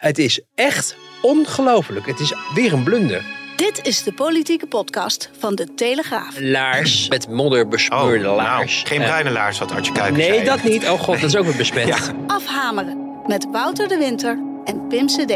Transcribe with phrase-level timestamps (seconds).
[0.00, 2.06] Het is echt ongelooflijk.
[2.06, 3.22] Het is weer een blunder.
[3.56, 6.38] Dit is de politieke podcast van De Telegraaf.
[6.38, 8.74] Laars met modder besmeurde Oh, laars.
[8.74, 10.44] nou, geen Eh, bruine laars, wat Artje Kuiken Nee, zei.
[10.44, 10.88] dat niet.
[10.88, 11.86] Oh god, dat is ook weer besmet.
[11.86, 11.98] Ja.
[12.26, 15.32] Afhameren met Wouter de Winter en Pim CD.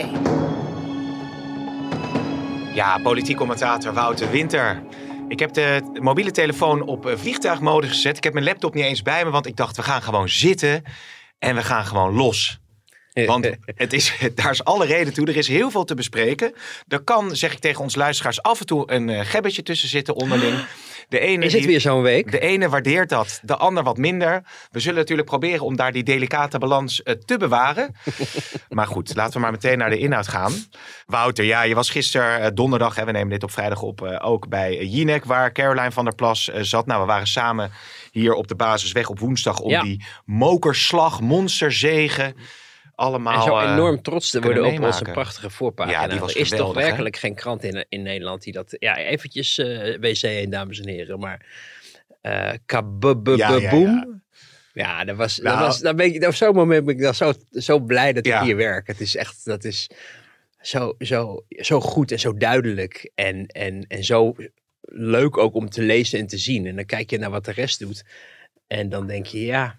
[2.74, 4.82] Ja, politiek commentator Wouter Winter.
[5.28, 8.16] Ik heb de mobiele telefoon op eh, vliegtuigmodus gezet.
[8.16, 10.82] Ik heb mijn laptop niet eens bij me, want ik dacht, we gaan gewoon zitten
[11.38, 12.58] en we gaan gewoon los.
[13.14, 15.26] Want het is, daar is alle reden toe.
[15.26, 16.54] Er is heel veel te bespreken.
[16.88, 20.14] Er kan, zeg ik tegen onze luisteraars, af en toe een eh, gebbetje tussen zitten
[20.14, 20.64] onderling.
[21.08, 22.30] De ene Is het die- weer zo'n week?
[22.30, 24.42] De ene waardeert dat, de ander wat minder.
[24.70, 27.94] We zullen natuurlijk proberen om daar die delicate balans eh, te bewaren.
[28.68, 30.52] maar goed, laten we maar meteen naar de inhoud gaan.
[31.06, 34.48] Wouter, ja, je was gisteren eh, donderdag, hè, we nemen dit op vrijdag op, ook
[34.48, 36.86] bij uh, Jinek, waar Caroline van der Plas zat.
[36.86, 37.70] Nou, we waren samen
[38.12, 39.82] hier op de basisweg op woensdag om Ja.
[39.82, 42.36] die mokerslag, monsterzegen,
[42.94, 43.34] allemaal...
[43.34, 46.02] En zo eh, enorm trots te worden op onze prachtige voorpagina.
[46.02, 46.80] Ja, die was er is toch hè?
[46.80, 48.76] werkelijk geen krant in, in Nederland die dat...
[48.78, 51.18] Ja, eventjes eh WC 1, dames en heren.
[51.18, 51.46] Maar
[52.66, 53.36] kaboom.
[53.36, 54.22] Ja, ja, ja.
[54.74, 55.58] Ja, dat was, Nou.
[55.58, 58.26] dat was, dan ben ik, op zo'n moment ben ik dan zo, zo blij dat
[58.26, 58.38] Ja.
[58.38, 58.86] ik hier werk.
[58.86, 59.90] Het is echt, dat is
[60.60, 63.10] zo, zo, zo goed en zo duidelijk.
[63.14, 64.34] En, en, en zo
[64.80, 66.66] leuk ook om te lezen en te zien.
[66.66, 68.04] En dan kijk je naar wat de rest doet.
[68.66, 69.76] En dan denk je, ja,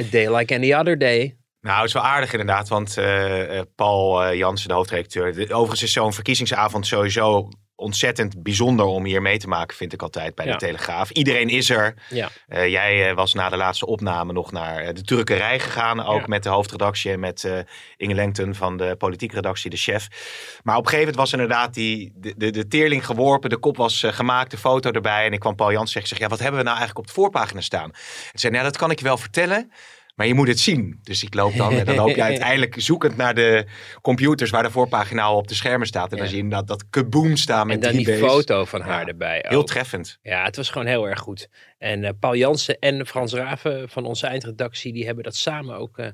[0.00, 1.36] a day like any other day.
[1.62, 5.32] Nou, het is wel aardig inderdaad, want eh, eh, Paul eh, Jansen, de hoofdredacteur.
[5.34, 10.02] de- overigens is zo'n verkiezingsavond sowieso ontzettend bijzonder om hier mee te maken, vind ik
[10.02, 10.52] altijd bij Ja.
[10.52, 11.10] de Telegraaf.
[11.10, 11.94] Iedereen is er.
[12.08, 12.28] Ja.
[12.66, 16.26] Jij was na de laatste opname nog naar de drukkerij gegaan, ook Ja.
[16.26, 17.64] met de hoofdredactie en met
[17.96, 20.08] Inge Lengten van de politieke redactie, de chef.
[20.62, 23.76] Maar op een gegeven moment was inderdaad die, de, de, de teerling geworpen, de kop
[23.76, 25.26] was gemaakt, de foto erbij.
[25.26, 27.14] En ik kwam Paul Jansen zeggen, ik zeg, ja, wat hebben we nou eigenlijk op
[27.14, 27.90] de voorpagina staan?
[28.32, 29.72] En zei, nou, dat kan ik je wel vertellen.
[30.22, 30.98] Maar je moet het zien.
[31.02, 33.66] Dus ik loop dan en dan loop je uiteindelijk zoekend naar de
[34.02, 36.12] computers waar de voorpagina al op de schermen staat.
[36.12, 39.00] En dan zie je dat, dat kaboom staan met En dan die foto van haar
[39.00, 39.06] Ja.
[39.06, 39.44] erbij.
[39.48, 40.18] Heel treffend.
[40.22, 41.48] Ja, het was gewoon heel erg goed.
[41.78, 45.98] En eh, Paul Jansen en Frans Raven van onze eindredactie, die hebben dat samen ook
[45.98, 46.06] eh,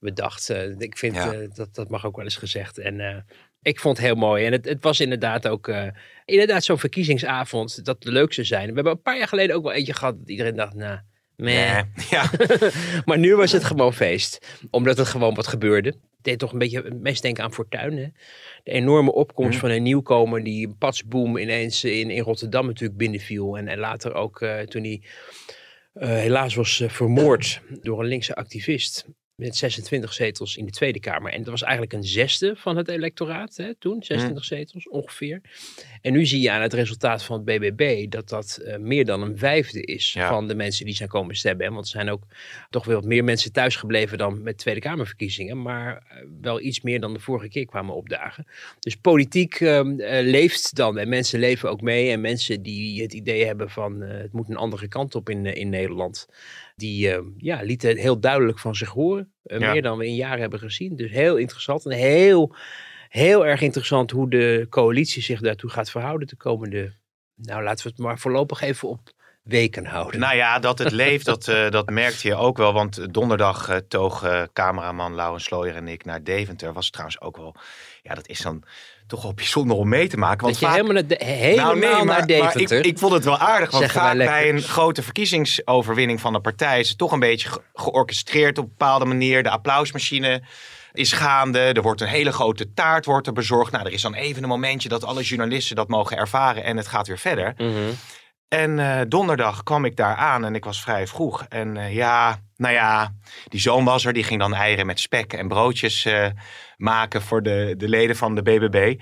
[0.00, 0.50] bedacht.
[0.50, 1.32] Eh, ik vind Ja.
[1.54, 2.78] dat dat mag ook wel eens gezegd.
[2.78, 3.26] En
[3.62, 4.44] ik vond het heel mooi.
[4.44, 5.70] En het, het was inderdaad ook
[6.24, 8.68] inderdaad zo'n verkiezingsavond dat de leukste zijn.
[8.68, 10.98] We hebben een paar jaar geleden ook wel eentje gehad dat iedereen dacht, nou,
[11.36, 11.74] meh.
[11.74, 11.84] Nee.
[12.10, 12.30] Ja.
[13.04, 14.56] maar nu was het gewoon feest.
[14.70, 15.88] Omdat het gewoon wat gebeurde.
[15.88, 17.96] Het deed toch een beetje het meest denken aan Fortuyn.
[17.96, 18.06] Hè?
[18.62, 19.60] De enorme opkomst Mhm.
[19.60, 23.56] van een nieuwkomer die patsboom ineens in, in Rotterdam natuurlijk binnenviel.
[23.58, 25.02] En, en later ook eh, toen hij
[25.92, 29.06] eh, helaas was eh, vermoord door een linkse activist.
[29.36, 31.32] Met 26 zetels in de Tweede Kamer.
[31.32, 34.02] En dat was eigenlijk een zesde van het electoraat hè, toen.
[34.02, 35.40] 26 zetels ongeveer.
[36.02, 39.22] En nu zie je aan het resultaat van het BBB dat dat eh, meer dan
[39.22, 40.28] een vijfde is Ja.
[40.28, 41.66] van de mensen die zijn komen stemmen.
[41.66, 41.72] hè.
[41.72, 42.22] Want er zijn ook
[42.70, 45.62] toch wel wat meer mensen thuisgebleven dan met Tweede Kamerverkiezingen.
[45.62, 48.46] Maar eh, wel iets meer dan de vorige keer kwamen opdagen.
[48.80, 50.98] Dus politiek ehm, eh, leeft dan.
[50.98, 52.10] En mensen leven ook mee.
[52.10, 55.68] En mensen die het idee hebben van het moet een andere kant op in, in
[55.68, 56.28] Nederland.
[56.76, 59.32] Die eh, ja, lieten het heel duidelijk van zich horen.
[59.42, 59.72] Eh, Ja.
[59.72, 60.96] Meer dan we in jaren hebben gezien.
[60.96, 61.84] Dus heel interessant.
[61.84, 62.54] En heel,
[63.08, 66.94] heel erg interessant hoe de coalitie zich daartoe gaat verhouden de komende...
[67.34, 69.14] Nou, laten we het maar voorlopig even op
[69.46, 70.20] weken houden.
[70.20, 72.72] Nou ja, dat het leeft, dat, eh, dat merkte je ook wel.
[72.72, 76.72] Want donderdag eh, toog eh, cameraman Laurens Slooyer en ik naar Deventer.
[76.72, 77.54] Was trouwens ook wel...
[78.02, 78.62] Ja, dat is dan
[79.06, 80.40] toch wel bijzonder om mee te maken.
[80.40, 82.78] Want dat je vaak- helemaal, naar, de, helemaal Nou, nee, naar maar, Deventer...
[82.78, 86.34] ik, ik vond het wel aardig, want Zeggen wij vaak bij een grote verkiezingsoverwinning van
[86.34, 89.42] een partij is het toch een beetje ge- georchestreerd op een bepaalde manier.
[89.42, 90.42] De applausmachine
[90.92, 93.72] is gaande, er wordt een hele grote taart wordt er bezorgd.
[93.72, 96.86] Nou, er is dan even een momentje dat alle journalisten dat mogen ervaren en het
[96.88, 97.54] gaat weer verder.
[97.56, 97.72] Mhm.
[98.48, 101.44] En eh, donderdag kwam ik daar aan en ik was vrij vroeg.
[101.48, 103.12] En eh, ja, nou ja,
[103.48, 104.12] die zoon was er.
[104.12, 106.26] Die ging dan eieren met spek en broodjes eh,
[106.76, 109.00] maken voor de, de leden van de BBB.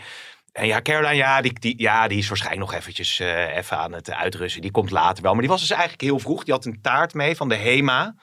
[0.53, 3.93] En ja, Caroline, ja, die, die, ja, die is waarschijnlijk nog eventjes eh, even aan
[3.93, 4.62] het uitrusten.
[4.62, 5.32] Die komt later wel.
[5.32, 6.44] Maar die was dus eigenlijk heel vroeg.
[6.44, 8.15] Die had een taart mee van de HEMA.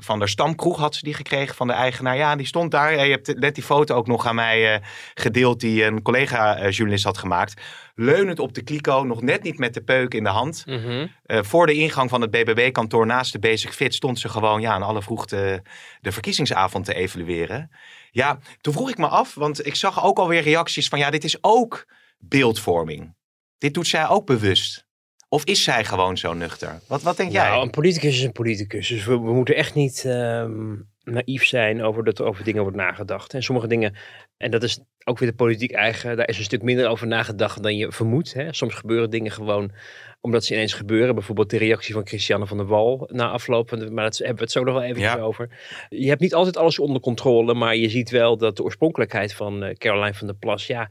[0.00, 2.16] Van de stamkroeg had ze die gekregen van de eigenaar.
[2.16, 3.06] Ja, die stond daar.
[3.06, 7.18] Je hebt net die foto ook nog aan mij uh, gedeeld die een collega-journalist had
[7.18, 7.60] gemaakt.
[7.94, 10.62] Leunend op de kliko, nog net niet met de peuk in de hand.
[10.66, 11.12] Mm -hmm.
[11.26, 14.72] uh, voor de ingang van het BBB-kantoor naast de Basic Fit stond ze gewoon ja,
[14.72, 15.62] aan alle vroegte
[16.00, 17.70] de verkiezingsavond te evalueren.
[18.10, 21.24] Ja, toen vroeg ik me af, want ik zag ook alweer reacties van ja, dit
[21.24, 21.86] is ook
[22.18, 23.14] beeldvorming.
[23.58, 24.88] Dit doet zij ook bewust.
[25.32, 26.80] Of is zij gewoon zo nuchter?
[26.86, 27.48] Wat, wat denk jij?
[27.48, 28.88] Nou, een politicus is een politicus.
[28.88, 32.76] Dus we, we moeten echt niet um, naïef zijn over dat er over dingen wordt
[32.76, 33.34] nagedacht.
[33.34, 33.96] En sommige dingen,
[34.36, 37.62] en dat is ook weer de politiek eigen, daar is een stuk minder over nagedacht
[37.62, 38.32] dan je vermoedt.
[38.32, 38.52] Hè?
[38.52, 39.72] Soms gebeuren dingen gewoon
[40.20, 41.14] omdat ze ineens gebeuren.
[41.14, 43.70] Bijvoorbeeld de reactie van Christiane van der Wal na afloop.
[43.70, 45.18] Maar daar hebben we het zo nog wel even ja.
[45.18, 45.48] over.
[45.88, 49.64] Je hebt niet altijd alles onder controle, maar je ziet wel dat de oorspronkelijkheid van
[49.64, 50.90] uh, Caroline van der Plas, ja,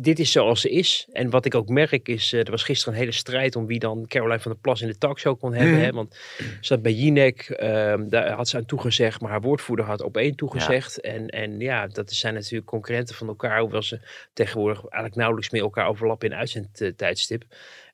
[0.00, 1.08] dit is zoals ze is.
[1.12, 3.78] En wat ik ook merk is, uh, er was gisteren een hele strijd om wie
[3.78, 5.74] dan Caroline van der Plas in de talkshow kon hebben.
[5.74, 5.82] Mm.
[5.82, 5.92] Hè?
[5.92, 10.02] Want ze zat bij Jinek, um, daar had ze aan toegezegd, maar haar woordvoerder had
[10.02, 10.98] op één toegezegd.
[11.02, 11.10] Ja.
[11.10, 14.00] En, en ja, dat zijn natuurlijk concurrenten van elkaar, hoewel ze
[14.32, 17.44] tegenwoordig eigenlijk nauwelijks meer elkaar overlappen in uitzendtijdstip.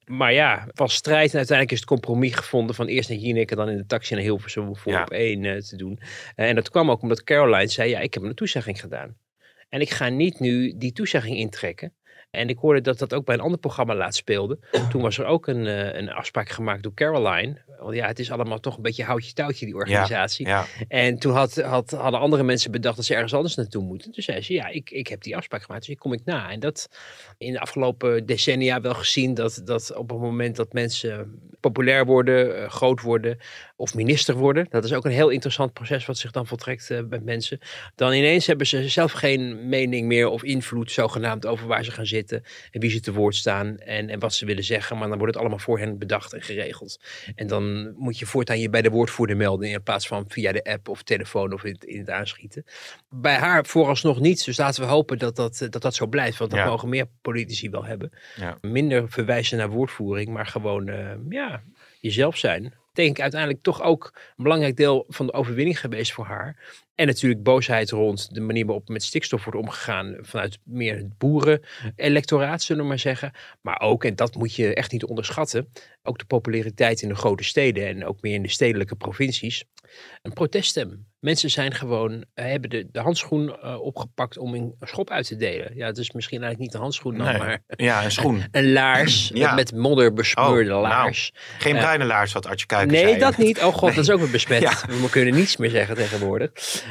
[0.04, 3.56] Maar ja, was strijd en uiteindelijk is het compromis gevonden van eerst naar Jinek en
[3.56, 5.02] dan in de taxi naar Hilversum voor ja.
[5.02, 5.98] op één uh, te doen.
[6.00, 9.16] Uh, en dat kwam ook omdat Caroline zei, ja, ik heb een toezegging gedaan.
[9.74, 11.92] En ik ga niet nu die toezegging intrekken.
[12.30, 14.58] En ik hoorde dat dat ook bij een ander programma laat speelde.
[14.90, 17.62] Toen was er ook een, uh, een afspraak gemaakt door Caroline.
[17.84, 20.46] Want ja, het is allemaal toch een beetje houtje-touwtje, die organisatie.
[20.46, 20.84] Ja, ja.
[20.88, 24.12] En toen had, had, hadden andere mensen bedacht dat ze ergens anders naartoe moeten.
[24.12, 26.50] Toen zei ze, ja, ik, ik heb die afspraak gemaakt, dus ik kom ik na.
[26.50, 26.88] En dat
[27.38, 32.56] in de afgelopen decennia wel gezien dat, dat op het moment dat mensen populair worden,
[32.56, 33.38] uh, groot worden
[33.76, 34.66] of minister worden.
[34.70, 37.58] Dat is ook een heel interessant proces wat zich dan voltrekt uh, met mensen.
[37.94, 42.06] Dan ineens hebben ze zelf geen mening meer of invloed zogenaamd over waar ze gaan
[42.06, 44.98] zitten en wie ze te woord staan en, en wat ze willen zeggen.
[44.98, 47.00] Maar dan wordt het allemaal voor hen bedacht en geregeld.
[47.34, 50.64] En dan moet je voortaan je bij de woordvoerder melden in plaats van via de
[50.64, 52.64] app of telefoon of in het, in het aanschieten.
[53.08, 54.44] Bij haar vooralsnog niet.
[54.44, 56.38] Dus laten we hopen dat dat, dat, dat zo blijft.
[56.38, 56.66] Want dat ja.
[56.66, 58.12] mogen meer politici wel hebben.
[58.36, 58.58] Ja.
[58.60, 61.62] Minder verwijzen naar woordvoering, maar gewoon uh, ja,
[62.00, 66.24] jezelf zijn denk ik uiteindelijk toch ook een belangrijk deel van de overwinning geweest voor
[66.24, 66.82] haar.
[66.94, 72.62] En natuurlijk boosheid rond de manier waarop met stikstof wordt omgegaan vanuit meer het boeren-electoraat,
[72.62, 73.32] zullen we maar zeggen.
[73.60, 75.68] Maar ook, en dat moet je echt niet onderschatten,
[76.02, 79.64] ook de populariteit in de grote steden en ook meer in de stedelijke provincies.
[80.22, 81.06] Een proteststem.
[81.24, 85.36] Mensen zijn gewoon, uh, hebben de, de handschoen uh, opgepakt om een schop uit te
[85.36, 85.76] delen.
[85.76, 87.38] Ja, het is misschien eigenlijk niet de handschoen dan, nee.
[87.38, 88.34] maar ja, een schoen.
[88.34, 89.54] Een, een laars, ja.
[89.54, 91.32] met modder besmeurde oh, laars.
[91.32, 93.18] Nou, geen bruine uh, laars, wat Artje Kuiken Nee, zei.
[93.18, 93.58] dat niet.
[93.58, 93.94] Oh god, nee.
[93.94, 94.60] dat is ook weer besmet.
[94.60, 94.78] Ja.
[94.86, 96.50] We kunnen niets meer zeggen tegenwoordig.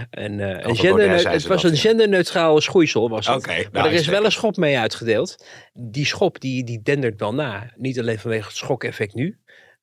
[0.10, 3.36] En, een gender, het was dat, een genderneutraal schoeisel was het.
[3.36, 5.46] Okay, maar nou, er is wel een schop mee uitgedeeld.
[5.74, 7.74] Die schop die, die dendert wel na.
[7.76, 9.38] Niet alleen vanwege het schokeffect nu,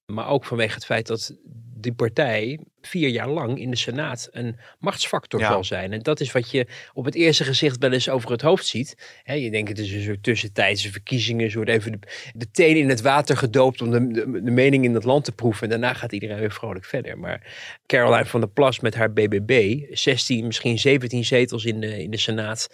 [0.06, 1.36] maar ook vanwege het feit dat
[1.74, 5.48] die partij vier jaar lang in de Senaat een machtsfactor ja.
[5.48, 5.92] zal zijn.
[5.92, 9.20] En dat is wat je op het eerste gezicht wel eens over het hoofd ziet.
[9.22, 11.98] He, je denkt het is een soort tussentijdse verkiezingen, soort even de,
[12.34, 15.32] de teen in het water gedoopt om de, de, de, mening in het land te
[15.32, 15.62] proeven.
[15.62, 17.18] En daarna gaat iedereen weer vrolijk verder.
[17.18, 17.46] Maar
[17.86, 22.16] Caroline van der Plas met haar BBB, 16, misschien 17 zetels in de, in de
[22.16, 22.68] Senaat.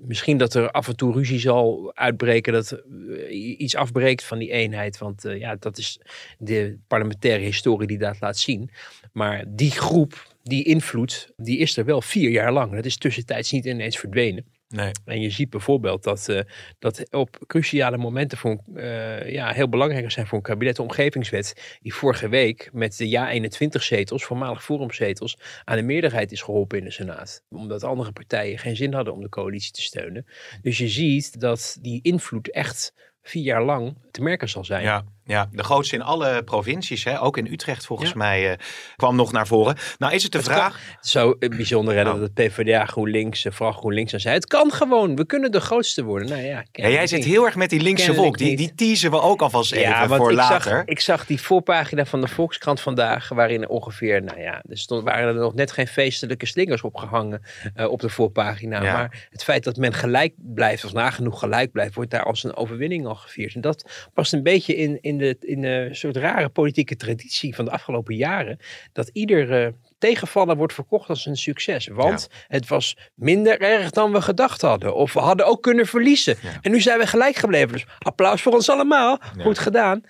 [0.00, 4.50] Misschien dat er af en toe ruzie zal uitbreken, dat uh, iets afbreekt van die
[4.50, 4.98] eenheid.
[4.98, 6.00] Want uh, ja, dat is
[6.38, 8.70] de parlementaire historie die dat laat zien.
[9.12, 12.74] Maar die groep, die invloed, die is er wel vier jaar lang.
[12.74, 14.44] Dat is tussentijds niet ineens verdwenen.
[14.68, 14.90] Nee.
[15.04, 16.40] En je ziet bijvoorbeeld dat, uh,
[16.78, 21.78] dat op cruciale momenten voor, uh, ja, heel belangrijk zijn voor een kabinet de omgevingswet,
[21.82, 26.78] die vorige week met de ja 21 zetels, voormalig forumzetels, aan de meerderheid is geholpen
[26.78, 27.42] in de Senaat.
[27.48, 30.26] Omdat andere partijen geen zin hadden om de coalitie te steunen.
[30.62, 34.82] Dus je ziet dat die invloed echt vier jaar lang te merken zal zijn.
[34.82, 37.22] Ja, ja, de grootste in alle provincies, hè?
[37.22, 38.16] ook in Utrecht volgens ja.
[38.16, 38.56] mij, uh,
[38.96, 39.76] kwam nog naar voren.
[39.98, 40.72] Nou is het de het vraag...
[40.72, 44.34] Kan, zo bijzonder hè, dat het PvdA GroenLinks, vooral GroenLinks aan zei.
[44.34, 46.28] Het kan gewoon, we kunnen de grootste worden.
[46.28, 48.38] Nou ja, ja jij zit heel erg met die linkse volk.
[48.38, 50.70] Die, die teasen we ook alvast even ja, voor ik later.
[50.70, 55.04] Zag, ik zag die voorpagina van de Volkskrant vandaag, waarin ongeveer, nou ja, er stond,
[55.04, 57.42] waren er nog net geen feestelijke slingers opgehangen
[57.76, 58.82] uh, op de voorpagina.
[58.82, 58.92] Ja.
[58.92, 62.56] Maar het feit dat men gelijk blijft, of nagenoeg gelijk blijft, wordt daar als een
[62.56, 63.54] overwinning al gevierd.
[63.54, 67.64] En dat past een beetje in, in de, in de soort rare politieke traditie van
[67.64, 68.58] de afgelopen jaren.
[68.92, 71.86] Dat ieder uh, tegenvallen wordt verkocht als een succes.
[71.86, 72.36] Want ja.
[72.48, 74.94] het was minder erg dan we gedacht hadden.
[74.94, 76.36] Of we hadden ook kunnen verliezen.
[76.42, 76.58] Ja.
[76.62, 77.72] En nu zijn we gelijk gebleven.
[77.72, 79.18] Dus applaus voor ons allemaal.
[79.36, 79.42] Ja.
[79.42, 80.02] Goed gedaan.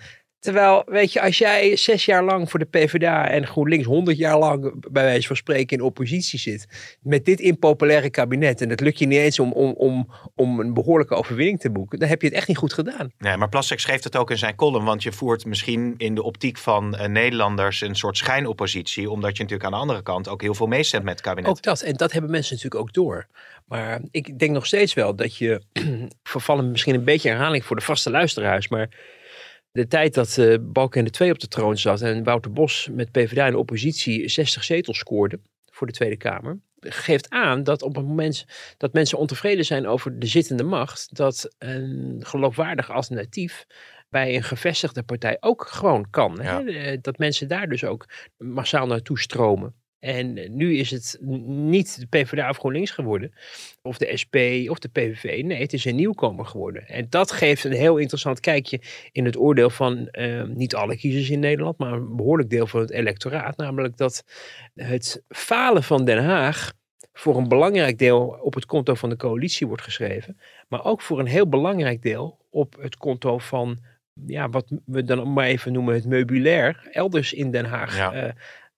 [0.47, 4.38] Terwijl, weet je, als jij zes jaar lang voor de PvdA en GroenLinks honderd jaar
[4.38, 8.99] lang bij wijze van spreken in oppositie zit, met dit impopulaire kabinet, en het lukt
[8.99, 12.29] je niet eens om, om, om, om een behoorlijke overwinning te boeken, dan heb je
[12.29, 13.12] het echt niet goed gedaan.
[13.19, 16.23] Nee, maar Plasterk schreef het ook in zijn column, want je voert misschien in de
[16.23, 20.43] optiek van uh, Nederlanders een soort schijnoppositie, omdat je natuurlijk aan de andere kant ook
[20.43, 21.50] heel veel meestemt met het kabinet.
[21.50, 23.26] Ook dat, en dat hebben mensen natuurlijk ook door.
[23.65, 25.62] Maar ik denk nog steeds wel dat je,
[26.23, 28.88] vervallen misschien een beetje herhaling voor de vaste luisteraars, maar
[29.76, 33.47] de tijd dat uh, Balkenende 2 op de troon zat en Wouter Bos met PvdA
[33.47, 35.40] in de oppositie 60 zetels scoorde
[35.71, 38.45] voor de Tweede Kamer, geeft aan dat op het moment
[38.76, 43.66] dat mensen ontevreden zijn over de zittende macht, dat een geloofwaardig alternatief
[44.09, 46.40] bij een gevestigde partij ook gewoon kan.
[46.40, 46.64] Hè?
[46.64, 49.75] Eh, dat mensen daar dus ook massaal naartoe stromen.
[50.07, 53.33] En nu is het niet de PvdA of GroenLinks geworden,
[53.83, 54.37] of de SP
[54.69, 55.43] of de PVV.
[55.45, 56.89] Nee, het is een nieuwkomer geworden.
[56.89, 58.81] En dat geeft een heel interessant kijkje
[59.13, 62.81] in het oordeel van uh, niet alle kiezers in Nederland, maar een behoorlijk deel van
[62.81, 63.57] het electoraat.
[63.57, 64.25] Namelijk dat
[64.75, 66.73] het falen van Den Haag
[67.13, 71.19] voor een belangrijk deel op het konto van de coalitie wordt geschreven, maar ook voor
[71.19, 73.79] een heel belangrijk deel op het konto van
[74.27, 77.97] ja, wat we dan maar even noemen het meubilair elders in Den Haag.
[77.97, 78.27] Ja.
[78.27, 78.33] Uh,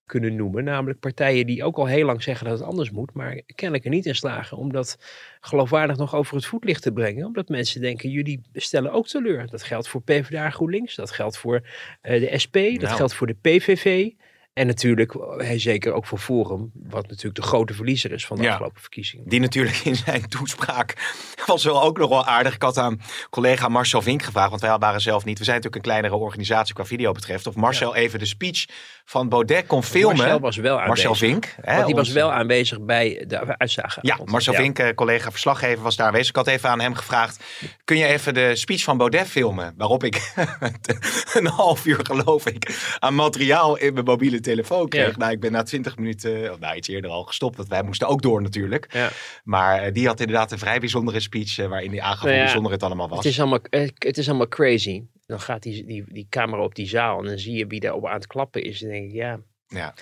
[0.08, 0.64] kunnen noemen.
[0.64, 3.90] Namelijk partijen die ook al heel lang zeggen dat het anders moet, maar kennelijk er
[3.90, 4.98] niet in slagen om dat
[5.40, 7.26] geloofwaardig nog over het voetlicht te brengen.
[7.26, 9.46] Omdat mensen denken, jullie stellen ook teleur.
[9.46, 11.54] Dat geldt voor PvdA GroenLinks, dat geldt voor
[12.02, 12.96] uh, de SP, dat Nou.
[12.96, 14.10] geldt voor de PVV.
[14.52, 18.42] En natuurlijk, hij zeker ook voor Forum, wat natuurlijk de grote verliezer is van de
[18.42, 18.50] Ja.
[18.50, 19.28] afgelopen verkiezingen.
[19.28, 21.14] Die natuurlijk in zijn toespraak
[21.46, 22.54] was wel ook nog wel aardig.
[22.54, 23.00] Ik had aan
[23.30, 25.38] collega Marcel Vink gevraagd, want wij waren zelf niet.
[25.38, 27.46] We zijn natuurlijk een kleinere organisatie qua video betreft.
[27.46, 28.64] Of Marcel even de speech
[29.08, 30.16] van Baudet kon filmen.
[30.16, 31.08] Marcel was wel aanwezig.
[31.08, 31.54] Marcel Vink.
[31.60, 33.98] hè, Want die was onze- wel aanwezig bij de uitzage.
[34.02, 36.28] Ja, Marcel Vink, eh, collega verslaggever, was daar aanwezig.
[36.28, 37.44] Ik had even aan hem gevraagd,
[37.84, 39.74] kun je even de speech van Baudet filmen?
[39.76, 40.32] Waarop ik
[41.38, 45.10] een half uur, geloof ik, aan materiaal in mijn mobiele telefoon kreeg.
[45.10, 45.16] Ja.
[45.16, 48.08] Nou, ik ben na twintig minuten, of nou iets eerder al gestopt, want wij moesten
[48.08, 48.86] ook door natuurlijk.
[48.92, 49.10] Ja.
[49.44, 52.38] Maar eh, die had inderdaad een vrij bijzondere speech, eh, waarin hij aangaf Nou hoe
[52.38, 53.18] ja, bijzonder het allemaal was.
[53.18, 55.02] Het is allemaal, eh, het is allemaal crazy.
[55.28, 58.06] Dan gaat die, die, die camera op die zaal en dan zie je wie daarop
[58.06, 58.82] aan het klappen is.
[58.82, 59.94] En denk ik, ja, Ja.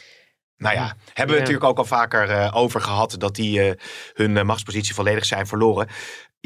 [0.57, 1.39] Nou ja, hebben we Ja.
[1.39, 3.81] natuurlijk ook al vaker eh, over gehad dat die eh,
[4.15, 5.89] hun eh, machtspositie volledig zijn verloren.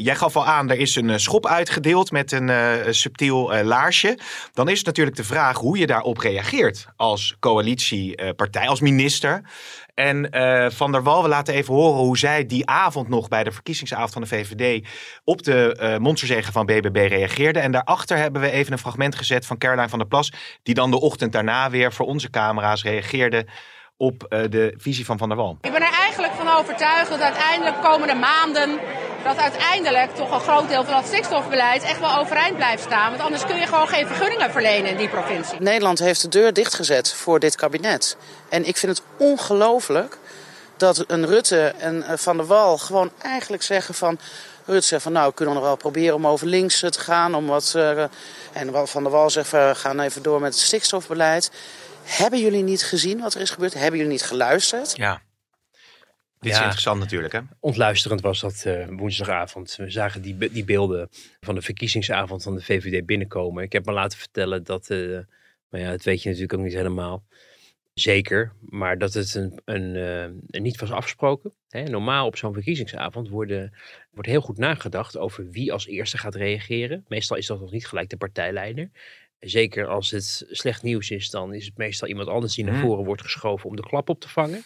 [0.01, 3.65] Jij gaf al aan, er is een eh, schop uitgedeeld met een eh, subtiel eh,
[3.65, 4.17] laarsje.
[4.53, 9.41] Dan is het natuurlijk de vraag hoe je daarop reageert als coalitiepartij, als minister.
[9.93, 10.29] En
[10.73, 14.11] Van der Wal, we laten even horen hoe zij die avond nog bij de verkiezingsavond
[14.11, 14.87] van de VVD
[15.23, 17.59] op de eh monsterzegen van BBB reageerde.
[17.59, 20.31] En daarachter hebben we even een fragment gezet van Caroline van der Plas,
[20.63, 23.45] die dan de ochtend daarna weer voor onze camera's reageerde
[23.97, 25.57] op de visie van Van der Wal.
[25.61, 28.79] Ik ben er eigenlijk van overtuigd dat uiteindelijk komende maanden,
[29.23, 33.09] dat uiteindelijk toch een groot deel van dat stikstofbeleid echt wel overeind blijft staan.
[33.09, 35.59] Want anders kun je gewoon geen vergunningen verlenen in die provincie.
[35.59, 38.17] Nederland heeft de deur dichtgezet voor dit kabinet.
[38.49, 40.17] En ik vind het ongelooflijk
[40.77, 44.19] dat een Rutte en eh, Van der Wal gewoon eigenlijk zeggen van...
[44.65, 47.35] Rutte zegt van nou, we kunnen nog wel proberen om over links eh, te gaan.
[47.35, 48.03] Om wat, eh,
[48.51, 51.51] en Van der Wal zegt we gaan even door met het stikstofbeleid.
[52.03, 53.73] Hebben jullie niet gezien wat er is gebeurd?
[53.73, 54.93] Hebben jullie niet geluisterd?
[54.95, 55.21] Ja.
[56.41, 56.63] Dit is Ja.
[56.63, 57.39] interessant natuurlijk, hè?
[57.59, 59.75] ontluisterend was dat eh, woensdagavond.
[59.75, 63.63] We zagen die, die beelden van de verkiezingsavond van de VVD binnenkomen.
[63.63, 65.19] Ik heb me laten vertellen dat, eh
[65.69, 67.23] maar ja, dat weet je natuurlijk ook niet helemaal
[67.93, 69.95] zeker, maar dat het een, een,
[70.49, 71.53] eh, niet was afgesproken.
[71.69, 73.73] Hè, normaal op zo'n verkiezingsavond worden,
[74.11, 77.05] wordt heel goed nagedacht over wie als eerste gaat reageren.
[77.07, 78.89] Meestal is dat nog niet gelijk de partijleider.
[79.39, 82.83] Zeker als het slecht nieuws is, dan is het meestal iemand anders die naar Hmm.
[82.83, 84.63] voren wordt geschoven om de klap op te vangen.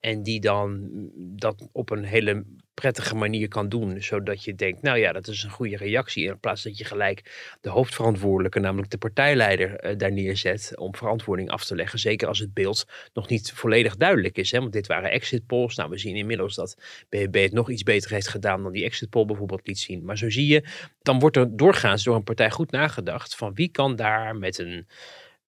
[0.00, 2.44] En die dan dat op een hele
[2.80, 4.02] prettige manier kan doen.
[4.02, 6.26] Zodat je denkt, nou ja, dat is een goede reactie.
[6.26, 11.50] In plaats dat je gelijk de hoofdverantwoordelijke, namelijk de partijleider, eh, daar neerzet om verantwoording
[11.50, 11.98] af te leggen.
[11.98, 14.50] Zeker als het beeld nog niet volledig duidelijk is.
[14.50, 14.58] Hè?
[14.58, 15.76] Want dit waren exit polls.
[15.76, 16.76] Nou, we zien inmiddels dat
[17.08, 20.04] BBB het nog iets beter heeft gedaan dan die exit poll bijvoorbeeld liet zien.
[20.04, 20.64] Maar zo zie je,
[21.02, 24.86] dan wordt er doorgaans door een partij goed nagedacht van wie kan daar met een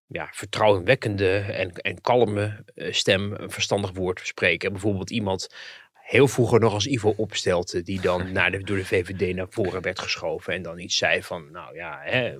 [0.08, 4.72] ja, vertrouwenwekkende en, en kalme eh, stem een verstandig woord spreken.
[4.72, 5.48] Bijvoorbeeld iemand
[5.94, 9.82] heel vroeger nog als Ivo Opstelte, die dan naar de, door de VVD naar voren
[9.82, 12.34] werd geschoven en dan iets zei van, nou ja, hè,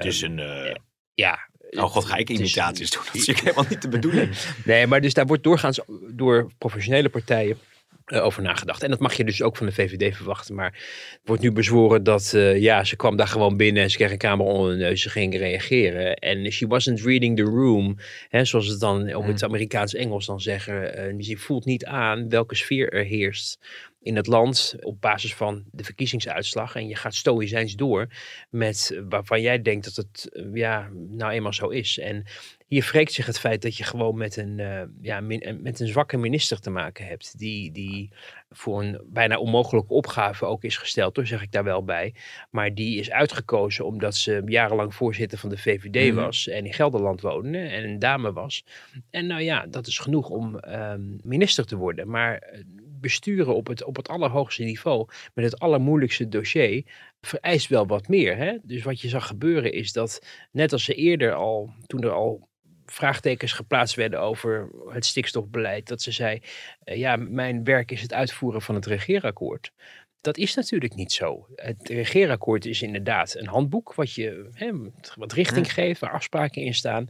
[0.00, 0.38] Dus een...
[0.38, 0.74] eh,
[1.14, 1.48] ja.
[1.70, 3.02] Oh god, ga ik het is- imitaties doen?
[3.04, 4.36] Dat is natuurlijk helemaal niet de bedoeling.
[4.64, 7.58] Nee, maar dus daar wordt doorgaans door professionele partijen
[8.04, 8.82] eh, over nagedacht.
[8.82, 10.54] En dat mag je dus ook van de VVD verwachten.
[10.54, 10.72] Maar
[11.10, 14.10] het wordt nu bezworen dat eh, ja, ze kwam daar gewoon binnen en ze kreeg
[14.10, 15.02] een camera onder de neus.
[15.02, 16.14] Ze ging reageren.
[16.14, 17.96] En she wasn't reading the room.
[18.28, 20.96] Hè, zoals het dan op het Amerikaans Engels dan zeggen.
[20.96, 23.58] eh, ze voelt niet aan welke sfeer er heerst
[24.04, 26.74] in het land op basis van de verkiezingsuitslag.
[26.76, 28.08] En je gaat stoïcijns door
[28.50, 31.98] met waarvan jij denkt dat het eh, ja, nou eenmaal zo is.
[31.98, 32.24] En
[32.66, 35.86] hier wreekt zich het feit dat je gewoon met een, uh, ja, min, met een
[35.86, 37.38] zwakke minister te maken hebt.
[37.38, 38.10] Die, die
[38.50, 42.14] voor een bijna onmogelijke opgave ook is gesteld, hoor, zeg ik daar wel bij.
[42.50, 46.24] Maar die is uitgekozen omdat ze jarenlang voorzitter van de VVD Mhm.
[46.24, 46.48] was.
[46.48, 48.64] En in Gelderland woonde en een dame was.
[49.10, 52.08] En nou ja, dat is genoeg om ehm, minister te worden.
[52.10, 52.60] Maar eh,
[53.04, 56.84] besturen op het, op het allerhoogste niveau, met het allermoeilijkste dossier,
[57.20, 58.36] vereist wel wat meer.
[58.36, 58.56] Hè?
[58.62, 62.48] Dus wat je zag gebeuren is dat, net als ze eerder al, toen er al
[62.86, 66.40] vraagtekens geplaatst werden over het stikstofbeleid, dat ze zei,
[66.78, 69.72] eh, ja, mijn werk is het uitvoeren van het regeerakkoord.
[70.20, 71.46] Dat is natuurlijk niet zo.
[71.54, 74.72] Het regeerakkoord is inderdaad een handboek wat je hè,
[75.14, 77.08] wat richting geeft, waar afspraken in staan.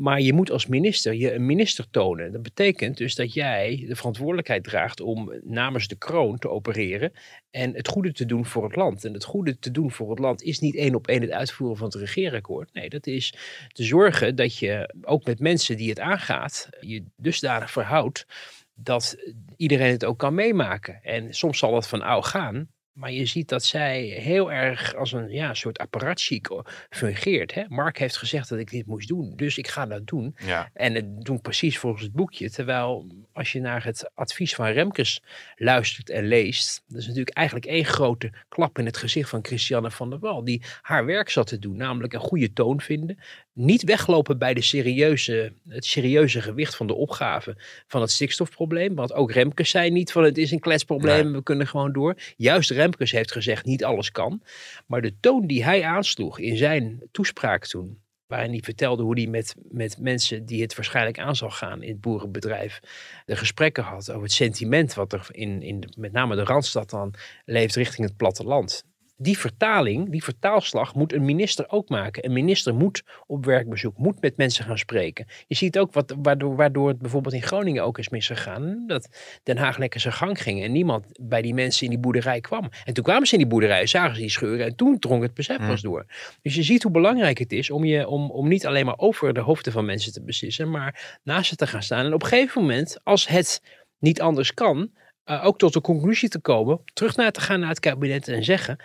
[0.00, 2.32] Maar je moet als minister je een minister tonen.
[2.32, 7.12] Dat betekent dus dat jij de verantwoordelijkheid draagt om namens de kroon te opereren
[7.50, 9.04] en het goede te doen voor het land.
[9.04, 11.76] En het goede te doen voor het land is niet één op één het uitvoeren
[11.76, 12.72] van het regeerakkoord.
[12.72, 13.34] Nee, dat is
[13.68, 18.26] te zorgen dat je ook met mensen die het aangaat, je dusdanig verhoudt
[18.74, 19.16] dat
[19.56, 21.02] iedereen het ook kan meemaken.
[21.02, 22.68] En soms zal het van ouw gaan.
[22.98, 26.48] Maar je ziet dat zij heel erg als een ja, soort apparatchic
[26.90, 27.54] fungeert.
[27.54, 27.64] Hè?
[27.68, 30.36] Mark heeft gezegd dat ik dit moest doen, dus ik ga dat doen.
[30.44, 30.70] Ja.
[30.74, 32.50] En het doen precies volgens het boekje.
[32.50, 35.22] Terwijl als je naar het advies van Remkes
[35.56, 39.90] luistert en leest, dat is natuurlijk eigenlijk één grote klap in het gezicht van Christiane
[39.90, 43.18] van der Wal, die haar werk zat te doen, namelijk een goede toon vinden.
[43.60, 48.94] Niet weglopen bij de serieuze, het serieuze gewicht van de opgave van het stikstofprobleem.
[48.94, 51.32] Want ook Remkes zei niet van het is een kletsprobleem, Nee.
[51.32, 52.14] we kunnen gewoon door.
[52.36, 54.42] Juist Remkes heeft gezegd niet alles kan.
[54.86, 59.26] Maar de toon die hij aansloeg in zijn toespraak toen, waarin hij vertelde hoe hij
[59.26, 62.80] met, met mensen die het waarschijnlijk aan zal gaan in het boerenbedrijf,
[63.26, 67.14] de gesprekken had over het sentiment wat er in, in met name de Randstad dan
[67.44, 68.84] leeft richting het platteland.
[69.20, 72.24] Die vertaling, die vertaalslag moet een minister ook maken.
[72.24, 75.26] Een minister moet op werkbezoek, moet met mensen gaan spreken.
[75.46, 78.84] Je ziet ook wat, waardoor, waardoor het bijvoorbeeld in Groningen ook is misgegaan.
[78.86, 79.08] Dat
[79.42, 82.68] Den Haag lekker zijn gang ging en niemand bij die mensen in die boerderij kwam.
[82.84, 85.34] En toen kwamen ze in die boerderij, zagen ze die scheuren en toen drong het
[85.34, 86.06] besef pas door.
[86.42, 89.32] Dus je ziet hoe belangrijk het is om, je, om, om niet alleen maar over
[89.32, 92.04] de hoofden van mensen te beslissen, maar naast ze te gaan staan.
[92.04, 93.62] En op een gegeven moment, als het
[93.98, 94.90] niet anders kan,
[95.28, 98.44] eh, ook tot de conclusie te komen, terug naar te gaan naar het kabinet en
[98.44, 98.76] zeggen: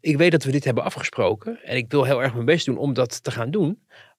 [0.00, 2.78] Ik weet dat we dit hebben afgesproken en ik wil heel erg mijn best doen
[2.78, 3.78] om dat te gaan doen.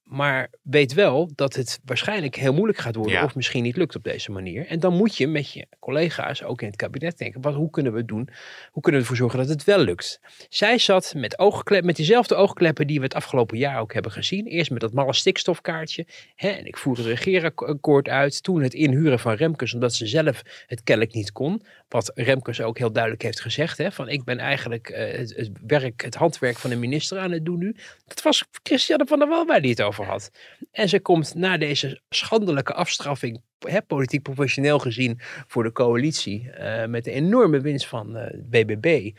[0.09, 3.23] Maar weet wel dat het waarschijnlijk heel moeilijk gaat worden Ja.
[3.23, 4.65] of misschien niet lukt op deze manier.
[4.67, 7.91] En dan moet je met je collega's ook in het kabinet denken, wat, hoe kunnen
[7.91, 8.29] we het doen?
[8.71, 10.19] Hoe kunnen we ervoor zorgen dat het wel lukt?
[10.49, 14.45] Zij zat met, oogklep, met diezelfde oogkleppen die we het afgelopen jaar ook hebben gezien.
[14.47, 16.05] Eerst met dat malle stikstofkaartje.
[16.35, 18.43] Hè, en ik voerde het regeerakkoord uit.
[18.43, 21.63] Toen het inhuren van Remkes, omdat ze zelf het kennelijk niet kon.
[21.89, 23.77] Wat Remkes ook heel duidelijk heeft gezegd.
[23.77, 27.31] Hè, van ik ben eigenlijk eh, het, het werk, het handwerk van de minister aan
[27.31, 27.75] het doen nu.
[28.07, 30.31] Dat was Christiane van der Wal waar die het over had.
[30.71, 36.49] En ze komt na deze schandelijke afstraffing, hè, politiek professioneel gezien, voor de coalitie.
[36.51, 39.11] eh, met de enorme winst van eh BBB.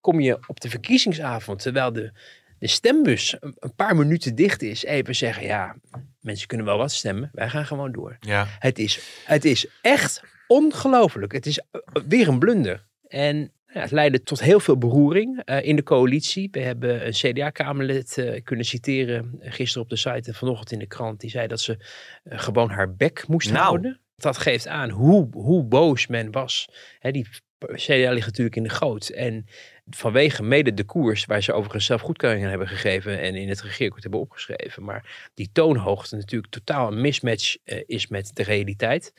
[0.00, 2.12] Kom je op de verkiezingsavond, terwijl de,
[2.58, 5.76] de stembus een, een paar minuten dicht is, even zeggen: ja,
[6.20, 8.16] mensen kunnen wel wat stemmen, wij gaan gewoon door.
[8.20, 8.46] Ja.
[8.58, 11.32] Het is, het is echt ongelooflijk.
[11.32, 12.86] Het is eh, weer een blunder.
[13.08, 16.48] En ja, het leidde tot heel veel beroering eh, in de coalitie.
[16.50, 20.78] We hebben een CDA-Kamerlid eh, kunnen citeren eh, gisteren op de site en vanochtend in
[20.78, 21.20] de krant.
[21.20, 21.76] Die zei dat ze
[22.24, 23.64] gewoon haar bek moest Nou.
[23.64, 24.00] houden.
[24.16, 26.68] Dat geeft aan hoe, hoe boos men was.
[26.98, 27.28] Hè, die
[27.58, 29.08] CDA ligt natuurlijk in de goot.
[29.08, 29.46] En
[29.90, 33.60] vanwege mede de koers, waar ze overigens zelf goedkeuring aan hebben gegeven en in het
[33.60, 34.84] regeerakkoord hebben opgeschreven.
[34.84, 39.12] Maar die toonhoogte natuurlijk totaal een mismatch is met de realiteit.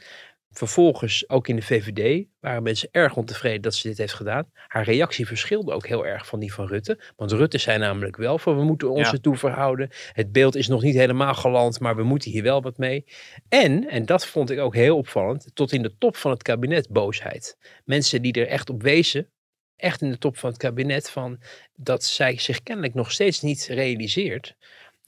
[0.52, 4.52] Vervolgens ook in de VVD waren mensen erg ontevreden dat ze dit heeft gedaan.
[4.54, 7.00] Haar reactie verschilde ook heel erg van die van Rutte.
[7.16, 9.12] Want Rutte zei namelijk wel van we moeten ons Ja.
[9.14, 9.90] ertoe verhouden.
[10.14, 13.06] Het beeld is nog niet helemaal geland, maar we moeten hier wel wat mee.
[13.50, 16.90] En, en dat vond ik ook heel opvallend, tot in de top van het kabinet
[16.90, 17.58] boosheid.
[17.86, 19.30] Mensen die er echt op wezen,
[19.76, 21.40] echt in de top van het kabinet, van
[21.76, 24.56] dat zij zich kennelijk nog steeds niet realiseert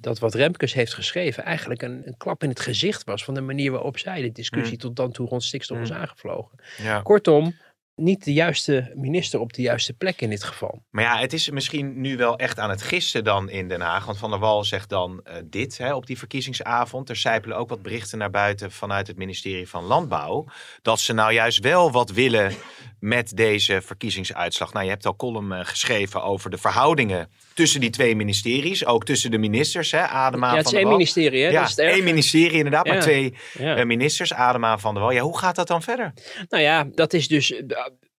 [0.02, 3.42] dat wat Remkes heeft geschreven eigenlijk een, een klap in het gezicht was van de
[3.42, 6.60] manier waarop zij de discussie tot dan toe rond stikstof was aangevlogen.
[6.78, 7.02] Ja.
[7.02, 7.56] Kortom,
[7.96, 10.82] niet de juiste minister op de juiste plek in dit geval.
[10.90, 14.06] Maar ja, het is misschien nu wel echt aan het gissen dan in Den Haag.
[14.06, 17.10] Want Van der Wal zegt dan eh, dit hè, op die verkiezingsavond.
[17.10, 20.46] Er sijpelen ook wat berichten naar buiten vanuit het ministerie van Landbouw.
[20.82, 22.54] Dat ze nou juist wel wat willen
[23.00, 24.74] met deze verkiezingsuitslag.
[24.74, 28.86] Nou, je hebt al column eh, geschreven over de verhoudingen tussen die twee ministeries.
[28.86, 30.98] Ook tussen de ministers, hè, Adema ja, het van is één Wal.
[30.98, 31.50] ministerie, hè?
[31.50, 33.76] Ja, dat is één ministerie inderdaad, maar twee Ja.
[33.76, 35.12] eh, ministers, Adema van der Wal.
[35.12, 36.14] Ja, hoe gaat dat dan verder?
[36.50, 37.62] Nou ja, dat is dus.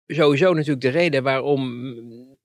[0.06, 1.96] Sowieso natuurlijk de reden waarom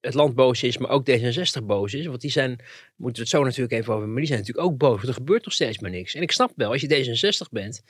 [0.02, 2.06] het land boos is, maar ook D66 boos is.
[2.06, 2.50] Want die zijn,
[2.96, 4.96] moeten we het zo natuurlijk even over, maar die zijn natuurlijk ook boos.
[4.96, 6.16] Want er gebeurt nog steeds maar niks.
[6.16, 7.84] En ik snap wel, als je D66 bent,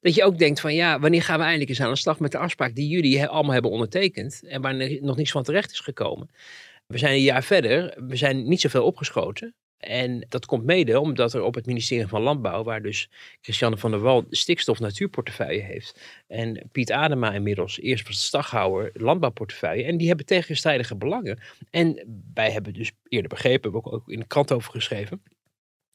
[0.00, 2.32] dat je ook denkt van ja, wanneer gaan we eindelijk eens aan de slag met
[2.32, 6.30] de afspraak die jullie allemaal hebben ondertekend en waar nog niks van terecht is gekomen.
[6.86, 9.54] We zijn een jaar verder, we zijn niet zoveel opgeschoten.
[9.80, 13.90] En dat komt mede omdat er op het ministerie van Landbouw, waar dus Christiane van
[13.90, 16.00] der Wal de stikstof-natuurportefeuille heeft.
[16.26, 19.84] En Piet Adema inmiddels, eerst was de staghouwer, landbouwportefeuille.
[19.84, 21.38] En die hebben tegenstrijdige belangen.
[21.70, 25.22] En wij hebben dus eerder begrepen, hebben we ook in de krant over geschreven,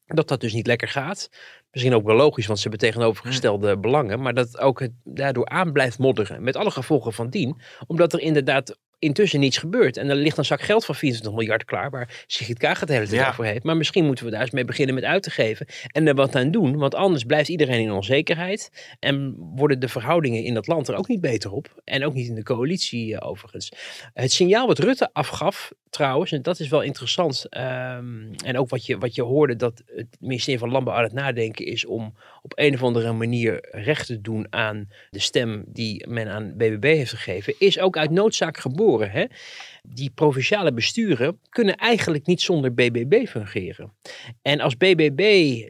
[0.06, 1.30] dat dat dus niet lekker gaat.
[1.72, 4.22] Misschien ook wel logisch, want ze hebben tegenovergestelde belangen.
[4.22, 6.44] Maar dat ook het daardoor aan blijft modderen.
[6.44, 7.62] Met alle gevolgen van dien.
[7.88, 9.98] Omdat er inderdaad intussen niets gebeurt.
[9.98, 13.08] En er ligt een zak geld van 24 miljard klaar, waar Sigrid Kaag het hele
[13.08, 13.30] tijd ja.
[13.30, 13.64] over heeft.
[13.64, 16.36] Maar misschien moeten we daar eens mee beginnen met uit te geven en er wat
[16.36, 16.78] aan doen.
[16.78, 21.08] Want anders blijft iedereen in onzekerheid en worden de verhoudingen in dat land er ook
[21.08, 21.82] niet beter op.
[21.84, 23.72] En ook niet in de coalitie uh, overigens.
[24.14, 27.46] Het signaal wat Rutte afgaf, trouwens, en dat is wel interessant.
[27.58, 31.14] Um, en ook wat je, wat je hoorde, dat het ministerie van Landbouw aan het
[31.14, 36.08] nadenken is om op een of andere manier recht te doen aan de stem die
[36.08, 39.12] men aan BBB heeft gegeven, is ook uit noodzaak geboren.
[39.12, 39.26] Hè?
[39.84, 43.94] Die provinciale besturen kunnen eigenlijk niet zonder BBB fungeren.
[44.42, 45.22] En als BBB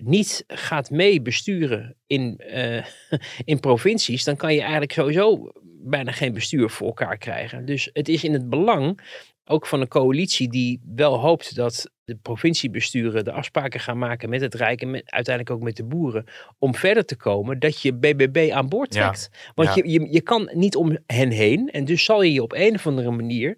[0.04, 2.84] niet gaat mee besturen in, uh,
[3.52, 5.52] in provincies, dan kan je eigenlijk sowieso
[5.86, 7.66] bijna geen bestuur voor elkaar krijgen.
[7.66, 9.00] Dus het is in het belang
[9.46, 14.42] ook van een coalitie die wel hoopt dat de provinciebesturen de afspraken gaan maken met
[14.42, 16.26] het Rijk en met, uiteindelijk ook met de boeren
[16.60, 19.30] om verder te komen, dat je BBB aan boord trekt.
[19.56, 22.54] Want Je, je, je kan niet om hen heen en dus zal je je op
[22.54, 23.58] een of andere manier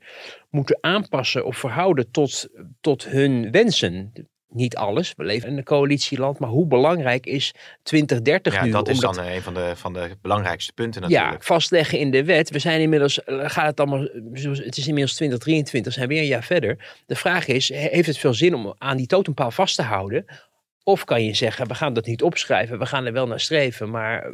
[0.49, 2.47] moeten aanpassen of verhouden tot,
[2.81, 4.13] tot hun wensen
[4.49, 5.13] niet alles.
[5.15, 8.71] We leven in een coalitieland, maar hoe belangrijk is 2030 ja, nu?
[8.71, 11.31] Dat is dan een van de, van de belangrijkste punten natuurlijk.
[11.31, 12.49] Ja, vastleggen in de wet.
[12.49, 16.29] We zijn inmiddels, eh, gaat het allemaal, het is inmiddels 2023, zijn we weer een
[16.29, 17.01] jaar verder.
[17.05, 20.25] De vraag is, heeft het veel zin om aan die totempaal vast te houden?
[20.83, 23.89] Of kan je zeggen, we gaan dat niet opschrijven, we gaan er wel naar streven,
[23.89, 24.33] maar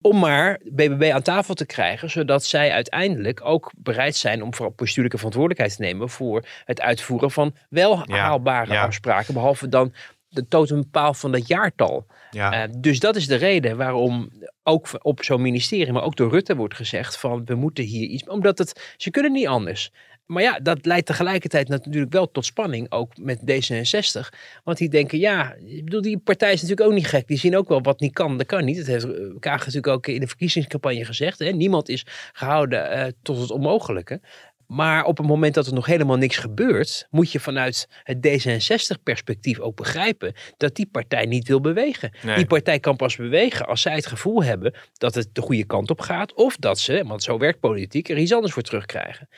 [0.00, 4.74] om maar BBB aan tafel te krijgen, zodat zij uiteindelijk ook bereid zijn om vooral
[4.76, 9.92] bestuurlijke verantwoordelijkheid te nemen voor het uitvoeren van wel haalbare afspraken, behalve dan
[10.28, 12.06] de totempaal van dat jaartal.
[12.30, 12.66] Ja.
[12.66, 14.30] Uh, dus dat is de reden waarom
[14.62, 18.28] ook op zo'n ministerie, maar ook door Rutte wordt gezegd van we moeten hier iets,
[18.28, 19.92] omdat het, ze kunnen niet anders.
[20.28, 24.28] Maar ja, dat leidt tegelijkertijd natuurlijk wel tot spanning, ook met D66.
[24.64, 27.26] Want die denken, ja, ik bedoel, die partij is natuurlijk ook niet gek.
[27.26, 28.76] Die zien ook wel wat niet kan, dat kan niet.
[28.76, 29.06] Dat heeft
[29.40, 31.38] Kaag natuurlijk ook in de verkiezingscampagne gezegd.
[31.38, 31.50] Hè?
[31.50, 34.20] Niemand is gehouden uh, tot het onmogelijke.
[34.66, 39.58] Maar op het moment dat er nog helemaal niks gebeurt, moet je vanuit het D66-perspectief
[39.58, 42.12] ook begrijpen dat die partij niet wil bewegen.
[42.36, 45.90] Die partij kan pas bewegen als zij het gevoel hebben dat het de goede kant
[45.90, 49.28] op gaat, of dat ze, want zo werkt politiek, er iets anders voor terugkrijgen.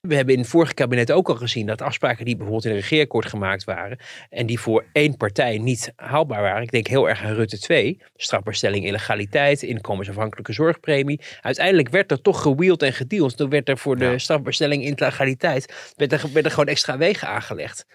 [0.00, 2.76] We hebben in het vorige kabinet ook al gezien dat afspraken die bijvoorbeeld in een
[2.76, 3.98] regeerakkoord gemaakt waren
[4.30, 6.62] en die voor één partij niet haalbaar waren.
[6.62, 11.20] Ik denk heel erg aan Rutte 2, strafbaarstelling illegaliteit, inkomensafhankelijke zorgpremie.
[11.40, 13.36] Uiteindelijk werd er toch gewield en gedeeld.
[13.36, 17.86] Toen werd er voor de strafbaarstelling illegaliteit werd er, werd er gewoon extra wegen aangelegd.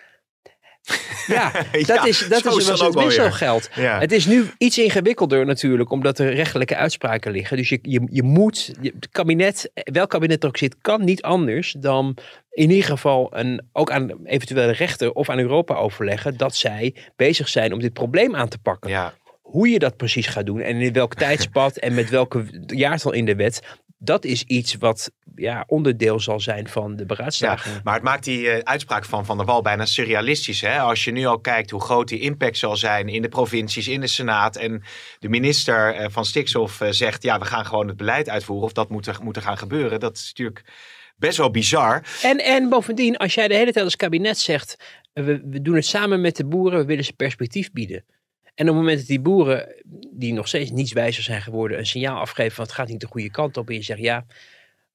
[1.28, 1.52] Ja,
[1.86, 3.70] dat is, dat is was het wisselgeld.
[3.76, 4.00] Ja.
[4.00, 7.58] Het is nu iets ingewikkelder natuurlijk, omdat er rechtelijke uitspraken liggen.
[7.58, 11.76] Dus je, je, je moet, het kabinet, welk kabinet er ook zit, kan niet anders
[11.80, 12.18] dan
[12.52, 17.50] in ieder geval een, ook aan eventuele rechter of aan Europa overleggen dat zij bezig
[17.50, 18.90] zijn om dit probleem aan te pakken.
[18.90, 19.14] Ja.
[19.42, 23.26] Hoe je dat precies gaat doen en in welk tijdspad en met welke jaartal in
[23.26, 23.62] de wet,
[23.98, 27.76] dat is iets wat ja, onderdeel zal zijn van de beraadslaging.
[27.76, 30.62] Ja, maar het maakt die uh, uitspraak van Van der Wal bijna surrealistisch.
[30.62, 30.80] Hè?
[30.80, 34.02] Als je nu al kijkt hoe groot die impact zal zijn in de provincies, in
[34.02, 34.56] de Senaat.
[34.56, 34.84] En
[35.20, 38.66] de minister uh, van Stikstof uh, zegt, ja, we gaan gewoon het beleid uitvoeren.
[38.66, 40.00] Of dat moet er, moet er gaan gebeuren.
[40.00, 40.64] Dat is natuurlijk
[41.16, 42.04] best wel bizar.
[42.22, 44.76] En, en bovendien, als jij de hele tijd als kabinet zegt,
[45.14, 48.06] we, we doen het samen met de boeren, we willen ze perspectief bieden.
[48.56, 51.86] En op het moment dat die boeren, die nog steeds niets wijzer zijn geworden, een
[51.86, 53.70] signaal afgeven van het gaat niet de goede kant op.
[53.70, 54.26] En je zegt ja,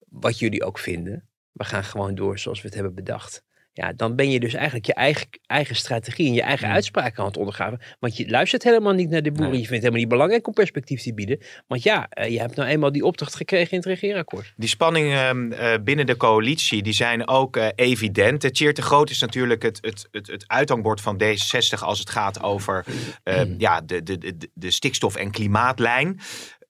[0.09, 3.45] wat jullie ook vinden, we gaan gewoon door zoals we het hebben bedacht.
[3.81, 6.75] Ja, dan ben je dus eigenlijk je eigen, eigen strategie en je eigen mm.
[6.75, 7.81] uitspraken aan het ondergaven.
[7.99, 9.59] Want je luistert helemaal niet naar de boeren.
[9.59, 11.41] Je vindt het helemaal niet belangrijk om perspectief te bieden.
[11.67, 14.53] Want ja, eh, je hebt nou eenmaal die opdracht gekregen in het regeerakkoord.
[14.57, 18.55] Die spanningen uh, binnen de coalitie, die zijn ook uh, evident.
[18.55, 22.43] Tjeerd de Groot is natuurlijk het, het, het, het uithangbord van D66 als het gaat
[22.43, 22.85] over
[23.59, 26.21] ja, de, de, de, de stikstof- en klimaatlijn.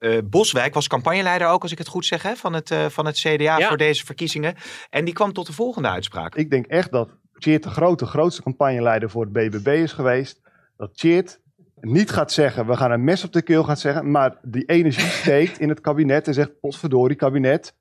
[0.00, 3.06] Uh, Boswijk was campagneleider ook, als ik het goed zeg, hè, van, het, uh, van
[3.06, 4.54] het CDA voor deze verkiezingen.
[4.90, 6.34] En die kwam tot de volgende uitspraak.
[6.34, 7.08] Ik denk echt dat
[7.38, 10.40] Tjeerd de Grote grootste campagneleider voor het BBB is geweest.
[10.76, 11.40] Dat Tjeerd
[11.80, 15.08] niet gaat zeggen, we gaan een mes op de keel gaan zeggen, maar die energie
[15.22, 17.74] steekt in het kabinet en zegt, potverdorie kabinet,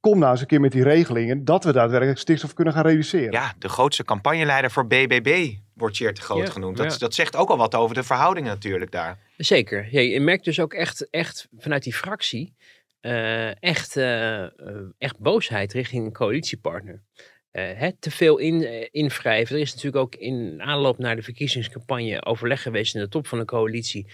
[0.00, 3.32] kom nou eens een keer met die regelingen dat we daadwerkelijk stikstof kunnen gaan reduceren.
[3.32, 6.76] Ja, de grootste campagneleider voor BBB wordt Cheert de Groot Ja, genoemd.
[6.76, 6.98] Dat, ja.
[6.98, 9.18] dat zegt ook al wat over de verhoudingen natuurlijk daar.
[9.36, 9.88] Zeker.
[9.90, 12.54] Ja, je merkt dus ook echt, echt vanuit die fractie
[13.00, 14.50] eh, echt, eh, eh,
[14.98, 17.02] echt boosheid richting een coalitiepartner.
[17.50, 19.54] Eh, hè, te veel in, invrijven.
[19.54, 23.38] Er is natuurlijk ook in aanloop naar de verkiezingscampagne overleg geweest in de top van
[23.38, 24.06] de coalitie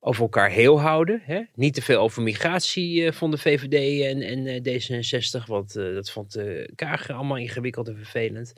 [0.00, 1.20] over elkaar heel houden.
[1.24, 1.42] Hè?
[1.54, 6.10] Niet te veel over migratie eh, vonden VVD en, en eh, D66, want eh, dat
[6.10, 8.52] vond de Kaag allemaal ingewikkeld en vervelend.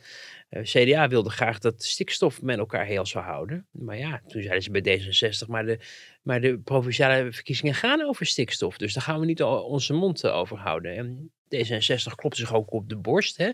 [0.62, 3.66] CDA wilde graag dat stikstof met elkaar heel zou houden.
[3.70, 5.78] Maar ja, toen zeiden ze bij D66, maar de,
[6.22, 8.76] maar de provinciale verkiezingen gaan over stikstof.
[8.76, 10.96] Dus daar gaan we niet onze mond over houden.
[10.96, 13.36] En D66 klopt zich ook op de borst.
[13.36, 13.50] Hè?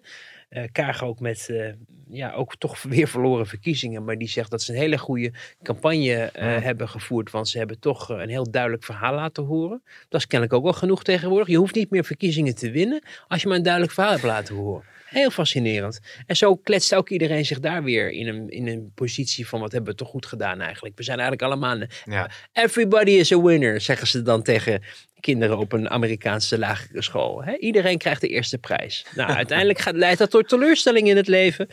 [0.49, 1.73] Eh, Kaag ook met, eh,
[2.09, 4.05] ja, ook toch weer verloren verkiezingen.
[4.05, 5.33] Maar die zegt dat ze een hele goede
[5.63, 6.61] campagne eh, Ja.
[6.61, 7.31] hebben gevoerd.
[7.31, 9.83] Want ze hebben toch een heel duidelijk verhaal laten horen.
[10.09, 11.49] Dat is kennelijk ook wel genoeg tegenwoordig.
[11.49, 14.55] Je hoeft niet meer verkiezingen te winnen als je maar een duidelijk verhaal hebt laten
[14.55, 14.85] horen.
[15.07, 16.01] Heel fascinerend.
[16.27, 19.73] En zo kletst ook iedereen zich daar weer in een, in een positie van wat
[19.73, 20.97] hebben we toch goed gedaan eigenlijk.
[20.97, 22.31] We zijn eigenlijk allemaal Ja.
[22.53, 24.83] Everybody is a winner, zeggen ze dan tegen
[25.27, 27.45] kinderen op een Amerikaanse lagere school.
[27.45, 29.07] Iedereen krijgt de eerste prijs.
[29.15, 31.69] Nou, uiteindelijk gaat, leidt dat tot teleurstelling in het leven.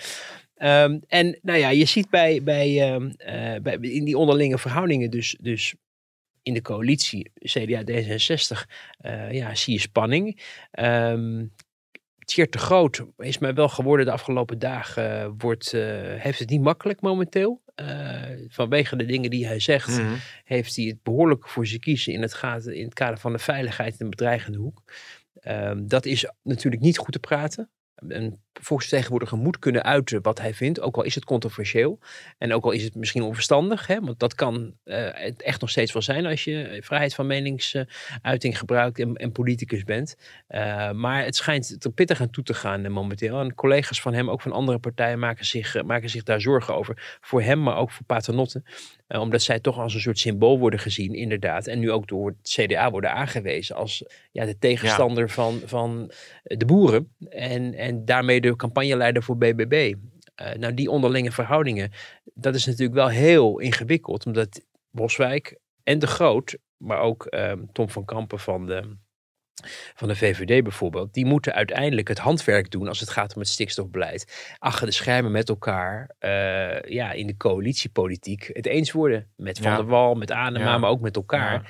[0.56, 5.10] Ehm, en nou ja, je ziet bij, bij, ehm, eh, bij, in die onderlinge verhoudingen
[5.10, 5.74] dus, dus
[6.42, 8.66] in de coalitie CDA D66,
[8.98, 10.42] eh, ja, zie je spanning.
[10.72, 11.46] Ehm
[12.26, 15.22] Tjeerd de Groot is mij wel geworden de afgelopen dagen.
[15.22, 17.62] eh, wordt, eh, heeft het niet makkelijk momenteel.
[17.76, 20.14] Eh, vanwege de dingen die hij zegt Mhm.
[20.44, 23.40] heeft hij het behoorlijk voor zijn kiezen in het, gaat, in het kader van de
[23.40, 24.84] veiligheid in een bedreigende hoek.
[25.40, 27.70] Ehm, dat is natuurlijk niet goed te praten.
[27.96, 32.00] Een volksvertegenwoordiger moet kunnen uiten wat hij vindt, ook al is het controversieel.
[32.38, 35.70] En ook al is het misschien onverstandig, hè, want dat kan eh, het echt nog
[35.70, 40.16] steeds wel zijn als je vrijheid van meningsuiting gebruikt en, en politicus bent.
[40.48, 43.40] Eh, maar het schijnt er pittig aan toe te gaan eh, momenteel.
[43.40, 46.76] En collega's van hem, ook van andere partijen, maken zich, eh, maken zich daar zorgen
[46.76, 47.18] over.
[47.22, 48.64] Voor hem, maar ook voor Paternotte.
[49.08, 51.68] Eh, omdat zij toch als een soort symbool worden gezien, inderdaad.
[51.68, 56.12] En nu ook door het CDA worden aangewezen als ja, de tegenstander van, van
[56.44, 57.14] de boeren.
[57.30, 59.94] En, en daarmee de campagneleider voor BBB.
[60.36, 61.92] Eh, nou, die onderlinge verhoudingen,
[62.34, 64.26] dat is natuurlijk wel heel ingewikkeld.
[64.26, 68.96] Omdat Boswijk en De Groot, maar ook ehm, Tom van Kampen van de,
[69.96, 73.50] van de VVD bijvoorbeeld, die moeten uiteindelijk het handwerk doen als het gaat om het
[73.50, 74.56] stikstofbeleid.
[74.60, 79.32] Achter de schermen met elkaar, eh, ja, in de coalitiepolitiek het eens worden.
[79.36, 79.78] Met Van Ja.
[79.78, 80.78] der Wal, met Anema, Ja.
[80.78, 81.54] maar ook met elkaar.
[81.54, 81.70] Ja.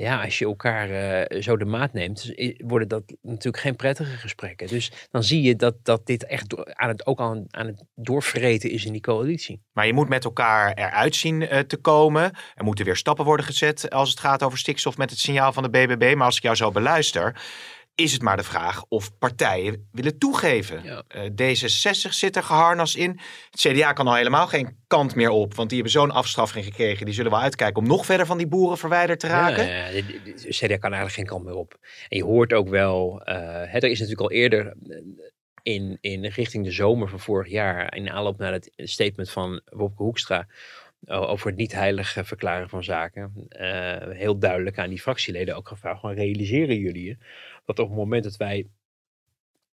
[0.00, 4.66] Ja, als je elkaar eh, zo de maat neemt, worden dat natuurlijk geen prettige gesprekken.
[4.66, 8.70] Dus dan zie je dat, dat dit echt aan het, ook aan, aan het doorvreten
[8.70, 9.62] is in die coalitie.
[9.72, 12.22] Maar je moet met elkaar eruit zien eh, te komen.
[12.54, 15.62] Er moeten weer stappen worden gezet als het gaat over stikstof met het signaal van
[15.62, 16.14] de BBB.
[16.16, 17.40] Maar als ik jou zo beluister,
[18.00, 20.82] is het maar de vraag of partijen willen toegeven.
[20.84, 21.02] Ja.
[21.08, 23.20] Eh, D66 zit er geharnast in.
[23.50, 27.04] Het CDA kan al helemaal geen kant meer op, want die hebben zo'n afstraffing gekregen.
[27.04, 29.66] Die zullen wel uitkijken om nog verder van die boeren verwijderd te raken.
[29.66, 31.76] Ja, ja, de- CDA kan eigenlijk geen kant meer op.
[32.08, 34.96] En je hoort ook wel, eh, hè, er is natuurlijk al eerder eh,
[35.62, 40.02] in, in richting de zomer van vorig jaar, in aanloop naar het statement van Wopke
[40.02, 40.46] Hoekstra,
[41.06, 45.68] over het niet heilig eh, verklaren van zaken, eh, heel duidelijk aan die fractieleden ook
[45.68, 47.16] gevraagd van realiseren jullie je
[47.64, 48.66] dat op het moment dat wij,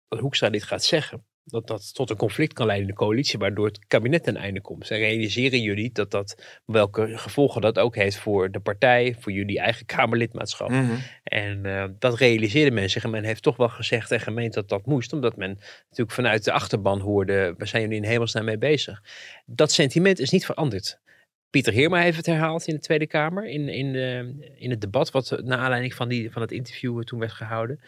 [0.09, 3.39] dat Hoekstra dit gaat zeggen, dat dat tot een conflict kan leiden in de coalitie,
[3.39, 4.91] waardoor het kabinet ten einde komt.
[4.91, 9.59] En realiseren jullie dat dat, welke gevolgen dat ook heeft voor de partij, voor jullie
[9.59, 10.69] eigen Kamerlidmaatschap.
[10.69, 10.95] Mhm.
[11.23, 13.05] En eh, dat realiseerde men zich.
[13.05, 15.13] En men heeft toch wel gezegd en gemeend dat dat moest.
[15.13, 19.03] Omdat men natuurlijk vanuit de achterban hoorde, waar zijn jullie in hemelsnaam mee bezig?
[19.47, 21.01] Dat sentiment is niet veranderd.
[21.51, 23.47] Pieter Heerma heeft het herhaald in de Tweede Kamer.
[23.47, 27.05] In, in, de, in het debat wat naar aanleiding van, die, van het interview eh,
[27.05, 27.81] toen werd gehouden.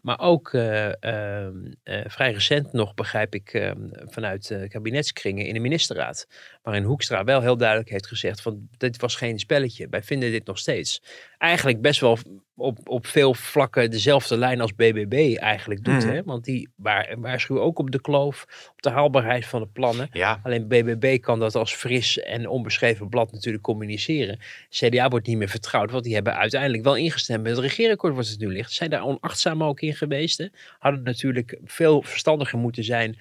[0.00, 5.60] Maar ook eh, ehm, eh, vrij recent nog, begrijp ik, ehm, vanuit kabinetskringen in de
[5.60, 6.26] ministerraad.
[6.62, 9.88] Waarin Hoekstra wel heel duidelijk heeft gezegd van dit was geen spelletje.
[9.90, 11.02] Wij vinden dit nog steeds.
[11.38, 12.18] Eigenlijk best wel
[12.58, 16.04] op, op veel vlakken dezelfde lijn als BBB eigenlijk doet.
[16.04, 16.08] Mhm.
[16.08, 16.22] Hè?
[16.22, 20.08] Want die waar, waarschuwen ook op de kloof, op de haalbaarheid van de plannen.
[20.12, 24.38] Ja, Alleen BBB kan dat als fris en onbeschreven blad natuurlijk communiceren.
[24.68, 28.28] CDA wordt niet meer vertrouwd, want die hebben uiteindelijk wel ingestemd met het regeerakkoord wat
[28.28, 28.72] het nu ligt.
[28.72, 30.38] Zijn daar onachtzaam ook in geweest.
[30.38, 30.46] Hè?
[30.78, 33.18] Hadden natuurlijk veel verstandiger moeten zijn.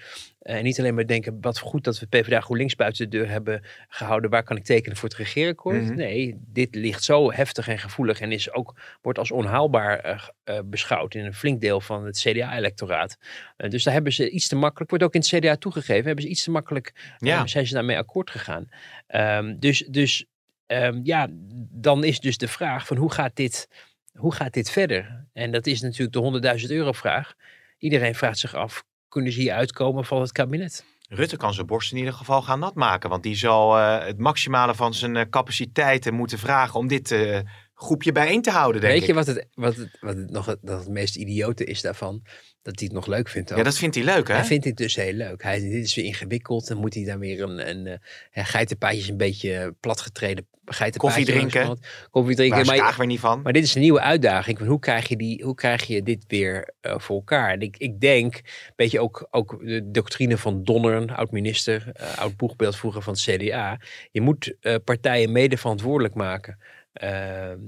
[0.47, 3.29] Eh, En niet alleen maar denken, wat goed dat we PvdA GroenLinks buiten de deur
[3.29, 4.29] hebben gehouden.
[4.29, 5.83] Waar kan ik tekenen voor het regeerakkoord?
[5.83, 5.95] Mhm.
[5.95, 10.59] Nee, dit ligt zo heftig en gevoelig en is ook, wordt als onhaalbaar eh, eh,
[10.65, 13.17] beschouwd in een flink deel van het CDA-electoraat.
[13.57, 16.29] Dus daar hebben ze iets te makkelijk, wordt ook in het CDA toegegeven, hebben ze
[16.29, 17.47] iets te makkelijk Ja.
[17.47, 18.67] zijn ze daarmee akkoord gegaan.
[19.07, 20.25] Ehm, dus dus
[20.65, 21.27] ehm, ja,
[21.71, 23.67] dan is dus de vraag van hoe gaat dit,
[24.13, 25.25] hoe gaat dit verder?
[25.33, 27.33] En dat is natuurlijk de 100.000 euro vraag.
[27.77, 30.85] Iedereen vraagt zich af, kunnen ze hier uitkomen van het kabinet?
[31.09, 33.09] Rutte kan zijn borst in ieder geval gaan nat maken.
[33.09, 37.39] Want die zal eh, het maximale van zijn eh, capaciteiten moeten vragen om dit eh,
[37.79, 39.07] groepje bijeen te houden, denk Weet ik.
[39.07, 42.21] je wat het, wat het, wat het nog het, dat het meest idiote is daarvan?
[42.61, 43.51] Dat hij het nog leuk vindt.
[43.51, 43.57] ook.
[43.57, 44.33] Ja, dat vindt hij leuk, hè?
[44.33, 45.43] Hij vindt dit dus heel leuk.
[45.43, 46.67] Hij, dit is weer ingewikkeld.
[46.67, 47.99] Dan moet hij daar weer een, een,
[48.31, 51.79] eh, geitenpaadjes een beetje platgetreden geitenpaadje Koffie drinken.
[52.09, 52.65] Koffie drinken.
[52.65, 53.41] Waar is Maar, weer niet van?
[53.41, 54.59] maar dit is een nieuwe uitdaging.
[54.59, 57.51] Hoe, krijg je die, hoe krijg je dit weer eh, voor elkaar?
[57.51, 62.37] En ik, ik denk, een beetje ook, ook de doctrine van Donner, oud-minister, eh, oud
[62.37, 63.79] boegbeeld vroeger van het CDA.
[64.11, 66.59] Je moet eh, partijen mede verantwoordelijk maken.
[66.97, 67.59] Ehm,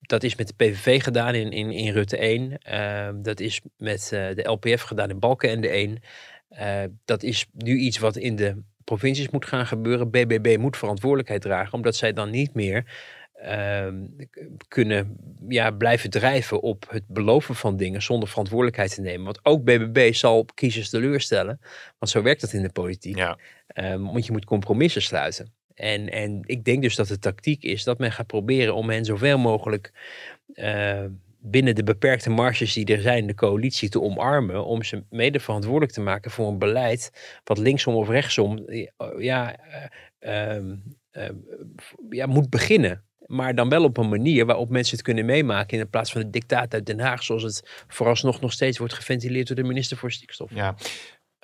[0.00, 2.58] dat is met de PVV gedaan in, in, in Rutte 1.
[2.58, 5.98] Ehm, dat is met eh, de LPF gedaan in Balkenende 1.
[6.48, 10.10] Eh, dat is nu iets wat in de provincies moet gaan gebeuren.
[10.10, 12.84] BBB moet verantwoordelijkheid dragen, omdat zij dan niet meer
[13.34, 14.06] ehm,
[14.68, 15.16] kunnen
[15.48, 19.24] ja, blijven drijven op het beloven van dingen zonder verantwoordelijkheid te nemen.
[19.24, 21.60] Want ook BBB zal kiezers teleurstellen,
[21.98, 23.16] want zo werkt dat in de politiek.
[23.16, 23.38] Ja.
[23.98, 25.55] Want je moet compromissen sluiten.
[25.76, 29.04] En, en ik denk dus dat de tactiek is dat men gaat proberen om hen
[29.04, 29.92] zoveel mogelijk
[30.54, 31.04] eh,
[31.38, 34.64] binnen de beperkte marges die er zijn de coalitie te omarmen.
[34.64, 37.10] Om ze mede verantwoordelijk te maken voor een beleid
[37.44, 40.76] wat linksom of rechtsom eh, ja, eh, ehm,
[41.10, 41.34] ehm,
[42.10, 43.04] ja, moet beginnen.
[43.26, 45.78] Maar dan wel op een manier waarop mensen het kunnen meemaken.
[45.78, 47.22] In plaats van het dictaat uit Den Haag.
[47.22, 50.54] Zoals het vooralsnog nog steeds wordt geventileerd door de minister voor Stikstof.
[50.54, 50.74] Ja.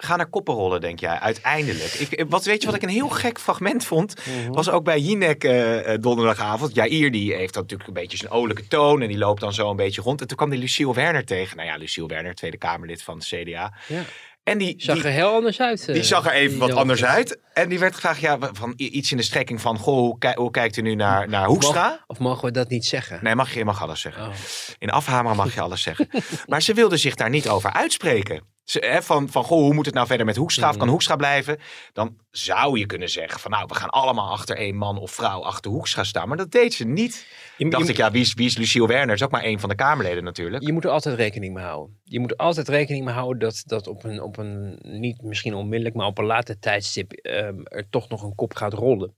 [0.02, 1.92] Ga naar koppenrollen, denk jij, uiteindelijk.
[1.92, 4.14] Ik, wat, weet je wat ik een heel gek fragment vond?
[4.50, 6.74] Was ook bij Jinek eh, eh, donderdagavond.
[6.74, 9.02] Jair die heeft dan natuurlijk een beetje zijn olijke toon.
[9.02, 10.20] En die loopt dan zo een beetje rond.
[10.20, 11.56] En toen kwam die Lucille Werner tegen.
[11.56, 13.74] Nou ja, Lucille Werner, Tweede Kamerlid van de CDA.
[13.88, 14.02] Ja.
[14.42, 15.86] En die, Zag die, er heel anders uit.
[15.86, 17.38] die eh, zag er even wat anders uit.
[17.52, 19.78] En die werd gevraagd, ja, van iets in de strekking van...
[19.78, 22.04] Goh, hoe, ki- hoe kijkt u nu naar, naar Hoekstra?
[22.06, 23.18] Of mogen we dat niet zeggen?
[23.22, 24.26] Nee, mag je, mag alles zeggen.
[24.26, 24.32] Oh.
[24.78, 26.08] In afhameren mag je alles zeggen.
[26.46, 28.42] Maar ze wilde zich daar niet over uitspreken.
[28.64, 30.68] Van, van, goh, hoe moet het nou verder met Hoekstra?
[30.68, 31.58] Of kan Hoekstra blijven?
[31.92, 35.42] Dan zou je kunnen zeggen van, nou, we gaan allemaal achter één man of vrouw
[35.42, 36.28] achter Hoekstra staan.
[36.28, 37.26] Maar dat deed ze niet.
[37.56, 39.14] Je, dacht je, ik, ja, wie is, wie is Lucille Werner?
[39.14, 40.66] is ook maar één van de Kamerleden natuurlijk.
[40.66, 42.00] je moet er altijd rekening mee houden.
[42.04, 45.54] Je moet er altijd rekening mee houden dat, dat op, een, op een, niet misschien
[45.54, 49.14] onmiddellijk, maar op een later tijdstip ehm, er toch nog een kop gaat rollen.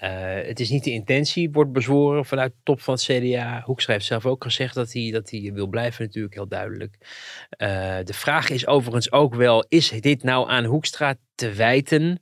[0.00, 3.62] Eh, het is niet de intentie, wordt bezworen vanuit de top van het CDA.
[3.64, 6.96] Hoekstra heeft zelf ook gezegd dat hij, dat hij wil blijven, natuurlijk heel duidelijk.
[7.50, 12.20] Eh, de vraag is overigens ook wel, is dit nou aan Hoekstra te wijten?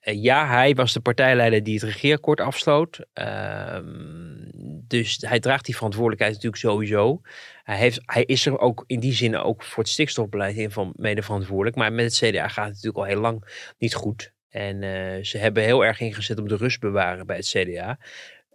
[0.00, 3.06] Eh, ja, hij was de partijleider die het regeerakkoord afsloot.
[3.12, 4.50] Ehm,
[4.86, 7.20] dus hij draagt die verantwoordelijkheid natuurlijk sowieso.
[7.62, 10.92] Hij, heeft, hij is er ook in die zin ook voor het stikstofbeleid in van
[10.96, 11.76] mede verantwoordelijk.
[11.76, 14.36] Maar met het CDA gaat het natuurlijk al heel lang niet goed.
[14.50, 17.98] En eh, ze hebben heel erg ingezet op de rust bewaren bij het CDA.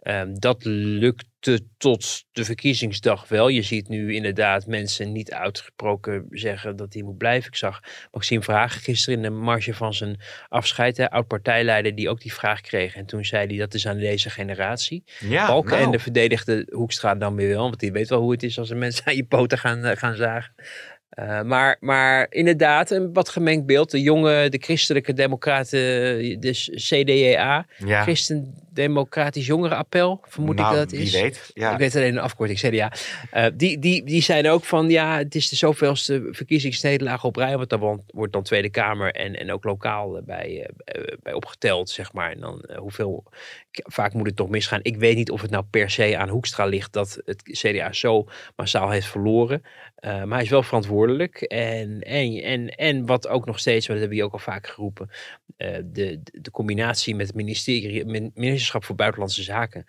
[0.04, 3.48] Ehm, dat lukte tot de verkiezingsdag wel.
[3.48, 7.48] Je ziet nu inderdaad mensen niet uitgesproken zeggen dat hij moet blijven.
[7.48, 7.80] Ik zag
[8.12, 12.60] Maxime Vragen gisteren in de marge van zijn afscheid, hè, oud-partijleider, die ook die vraag
[12.60, 12.94] kreeg.
[12.94, 15.04] En toen zei hij dat is aan deze generatie.
[15.20, 15.84] Ja, Balken nou.
[15.84, 18.70] en de verdedigde Hoekstra dan weer wel, want die weet wel hoe het is als
[18.70, 20.54] er mensen aan je poten gaan, eh, gaan zagen.
[21.14, 23.90] Eh, maar, maar inderdaad, een wat gemengd beeld.
[23.90, 25.78] De jonge, de christelijke democraten,
[26.40, 28.04] de CDA, ja.
[28.74, 31.12] Christen-Democratisch Jongerenappel, vermoed Nou, ik dat het is.
[31.12, 31.50] Wie weet.
[31.54, 31.72] Ja.
[31.72, 32.92] Ik weet alleen een afkorting, CDA.
[33.30, 37.56] Eh, die, die, die zijn ook van, ja, het is de zoveelste verkiezingsnederlaag op rij.
[37.56, 41.90] Want daar wordt- dan Tweede Kamer en, en ook lokaal bij, eh, eh, bij opgeteld,
[41.90, 42.30] zeg maar.
[42.32, 43.24] En dan hoeveel,
[43.70, 44.80] vaak moet het toch misgaan.
[44.82, 48.28] Ik weet niet of het nou per se aan Hoekstra ligt dat het CDA zo
[48.56, 49.62] massaal heeft verloren.
[50.04, 51.40] Maar hij is wel verantwoordelijk.
[51.42, 54.66] En, en, en, en wat ook nog steeds, maar dat hebben we ook al vaak
[54.66, 55.10] geroepen,
[55.56, 58.30] de, de, de combinatie met het ministerie, min-
[58.64, 59.86] ministerschap voor Buitenlandse Zaken.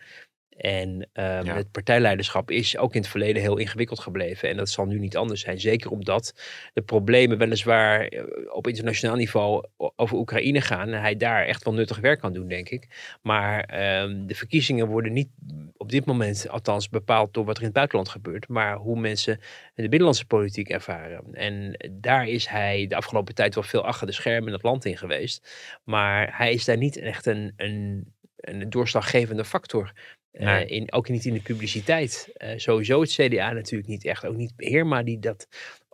[0.57, 1.55] En ehm, Ja.
[1.55, 4.49] het partijleiderschap is ook in het verleden heel ingewikkeld gebleven.
[4.49, 5.59] En dat zal nu niet anders zijn.
[5.59, 6.33] Zeker omdat
[6.73, 10.89] de problemen weliswaar eh, op internationaal niveau over Oekraïne gaan.
[10.89, 13.17] En hij daar echt wel nuttig werk kan doen, denk ik.
[13.21, 15.29] Maar ehm, de verkiezingen worden niet
[15.77, 18.47] op dit moment althans bepaald door wat er in het buitenland gebeurt.
[18.47, 19.39] Maar hoe mensen
[19.73, 21.33] de binnenlandse politiek ervaren.
[21.33, 24.85] En daar is hij de afgelopen tijd wel veel achter de schermen in het land
[24.85, 25.49] in geweest.
[25.83, 28.13] Maar hij is daar niet echt een, een,
[28.49, 29.93] een doorslaggevende factor.
[30.31, 30.65] Eh, Nee.
[30.65, 32.29] in, ook niet in de publiciteit.
[32.33, 34.25] Eh, sowieso het CDA natuurlijk niet echt.
[34.25, 35.47] Ook niet Heerma die dat,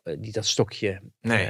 [0.04, 1.48] eh, die dat stokje Nee.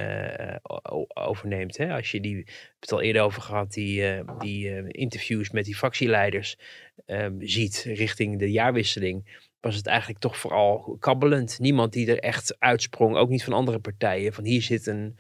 [1.14, 1.78] overneemt.
[1.78, 1.94] Hè?
[1.94, 5.76] Als je die, we hebben het al eerder over gehad, die, die interviews met die
[5.76, 6.58] fractieleiders
[7.06, 11.60] ehm, ziet richting de jaarwisseling, was het eigenlijk toch vooral kabbelend.
[11.60, 14.34] Niemand die er echt uitsprong, ook niet van andere partijen.
[14.34, 15.18] Van hier zit een,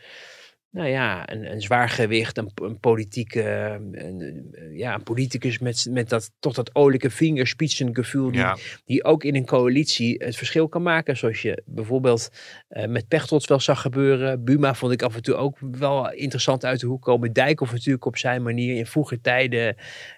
[0.71, 3.43] nou ja, een, een zwaar gewicht, een, een politieke,
[3.91, 8.57] een, ja, een politicus met, met dat, tot dat olijke vingerspitsengevoel, die, Ja.
[8.85, 11.17] die ook in een coalitie het verschil kan maken.
[11.17, 12.29] Zoals je bijvoorbeeld
[12.67, 14.43] eh, met Pechtold wel zag gebeuren.
[14.43, 17.33] Buma vond ik af en toe ook wel interessant uit de hoek komen.
[17.33, 19.75] Dijkhoff natuurlijk op zijn manier in vroege tijden.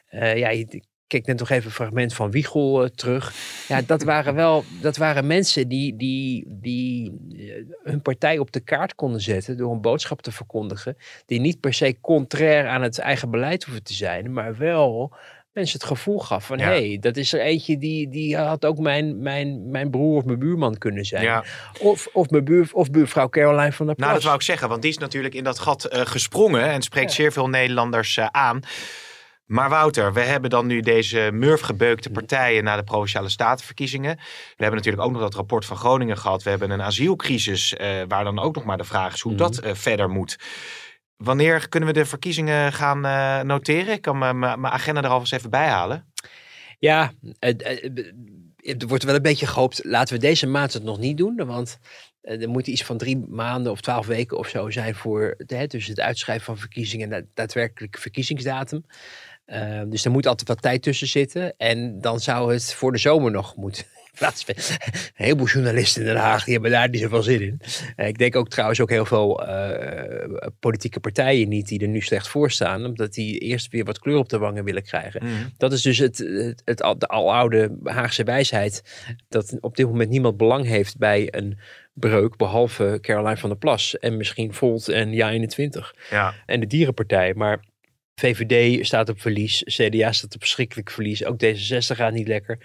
[0.10, 3.34] eh, ja, je, Kijk net nog even een fragment van Wiegel eh, terug.
[3.68, 8.60] Ja, dat waren wel dat waren mensen die, die, die eh, hun partij op de
[8.60, 10.98] kaart konden zetten door een boodschap te verkondigen.
[11.26, 15.16] Die niet per se contrair aan het eigen beleid hoeven te zijn, maar wel
[15.54, 16.66] mensen het gevoel gaf van Ja.
[16.66, 20.40] hey, dat is er eentje die, die had ook mijn, mijn, mijn broer of mijn
[20.40, 21.24] buurman kunnen zijn.
[21.24, 21.44] Ja.
[21.80, 24.08] Of, of, mijn buur, of buurvrouw Caroline van der Plas.
[24.08, 26.82] Nou, dat wou ik zeggen, want die is natuurlijk in dat gat eh, gesprongen en
[26.82, 28.60] spreekt zeer veel Nederlanders aan.
[29.54, 34.16] Maar Wouter, we hebben dan nu deze murfgebeukte partijen na de Provinciale Statenverkiezingen.
[34.16, 36.44] We hebben natuurlijk ook nog dat rapport van Groningen gehad.
[36.44, 39.58] We hebben een asielcrisis, eh, waar dan ook nog maar de vraag is hoe dat
[39.58, 40.40] eh, verder moet.
[41.18, 43.94] Wanneer kunnen we de verkiezingen gaan eh, noteren?
[43.94, 46.12] Ik kan mijn agenda er alvast even bij halen.
[46.80, 47.12] Ja,
[48.58, 49.84] het wordt wel een beetje gehoopt.
[49.84, 51.46] Laten we deze maand het nog niet doen.
[51.46, 51.80] Want
[52.24, 55.88] er moet iets van drie maanden of twaalf weken of zo zijn voor hè, dus
[55.88, 58.86] het uitschrijven van verkiezingen en de daadwerkelijke verkiezingsdatum.
[59.46, 61.54] Uh, dus er moet altijd wat tijd tussen zitten.
[61.58, 63.86] En dan zou het voor de zomer nog moeten
[64.18, 64.64] plaatsvinden.
[64.64, 67.62] Een heleboel journalisten in Den Haag die hebben daar niet zoveel zin in.
[67.98, 72.02] Uh, ik denk ook trouwens ook heel veel uh, politieke partijen niet die er nu
[72.02, 72.86] slecht voor staan.
[72.86, 75.22] Omdat die eerst weer wat kleur op de wangen willen krijgen.
[75.24, 75.52] Mm.
[75.58, 78.84] Dat is dus het, het, het, de aloude Haagse wijsheid.
[79.30, 81.58] Dat op dit moment niemand belang heeft bij een
[81.94, 82.38] breuk.
[82.38, 84.00] Behalve Caroline van der Plas.
[84.00, 86.10] En misschien Volt en Ja21.
[86.10, 86.34] Ja.
[86.46, 87.34] En de Dierenpartij.
[87.34, 87.64] Maar
[88.16, 89.64] VVD staat op verlies.
[89.64, 91.26] CDA staat op verschrikkelijk verlies.
[91.26, 92.58] Ook D66 gaat niet lekker.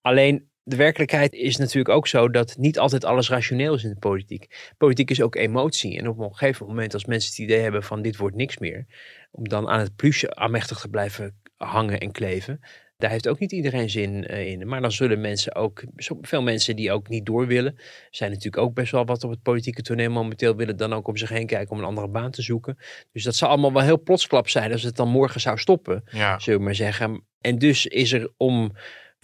[0.00, 3.98] Alleen de werkelijkheid is natuurlijk ook zo dat niet altijd alles rationeel is in de
[3.98, 4.72] politiek.
[4.76, 5.98] Politiek is ook emotie.
[5.98, 8.86] En op een gegeven moment, als mensen het idee hebben van dit wordt niks meer,
[9.30, 12.60] om dan aan het plusje aanmächtig te blijven hangen en kleven,
[12.96, 14.68] daar heeft ook niet iedereen zin uh, in.
[14.68, 15.84] Maar dan zullen mensen ook,
[16.20, 17.78] veel mensen die ook niet door willen,
[18.10, 21.16] zijn natuurlijk ook best wel wat op het politieke toneel momenteel willen, dan ook om
[21.16, 22.78] zich heen kijken om een andere baan te zoeken.
[23.12, 26.38] Dus dat zal allemaal wel heel plotsklap zijn als het dan morgen zou stoppen, ja.
[26.38, 27.24] zullen we maar zeggen.
[27.40, 28.72] En dus is er om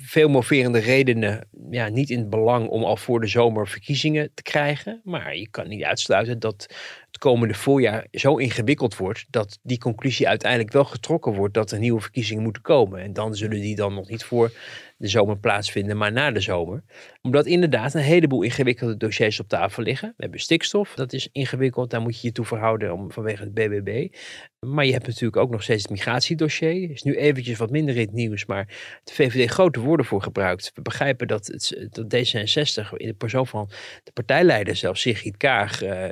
[0.03, 4.42] veel moverende redenen ja, niet in het belang om al voor de zomer verkiezingen te
[4.42, 5.01] krijgen.
[5.05, 6.66] Maar je kan niet uitsluiten dat
[7.07, 11.78] het komende voorjaar zo ingewikkeld wordt dat die conclusie uiteindelijk wel getrokken wordt dat er
[11.78, 13.01] nieuwe verkiezingen moeten komen.
[13.01, 14.53] En dan zullen die dan nog niet voor
[14.96, 16.82] de zomer plaatsvinden, maar na de zomer.
[17.22, 20.08] Omdat inderdaad een heleboel ingewikkelde dossiers op tafel liggen.
[20.08, 23.54] We hebben stikstof, dat is ingewikkeld, daar moet je je toe verhouden om, vanwege het
[23.54, 24.08] BBB.
[24.66, 26.90] Maar je hebt natuurlijk ook nog steeds het migratiedossier.
[26.90, 28.66] Is nu eventjes wat minder in het nieuws, maar
[29.04, 30.70] de VVD grote woorden voor gebruikt.
[30.74, 33.70] We begrijpen dat, het, dat D66 in de persoon van
[34.02, 36.04] de partijleider zelf, Sigrid Kaag, uh,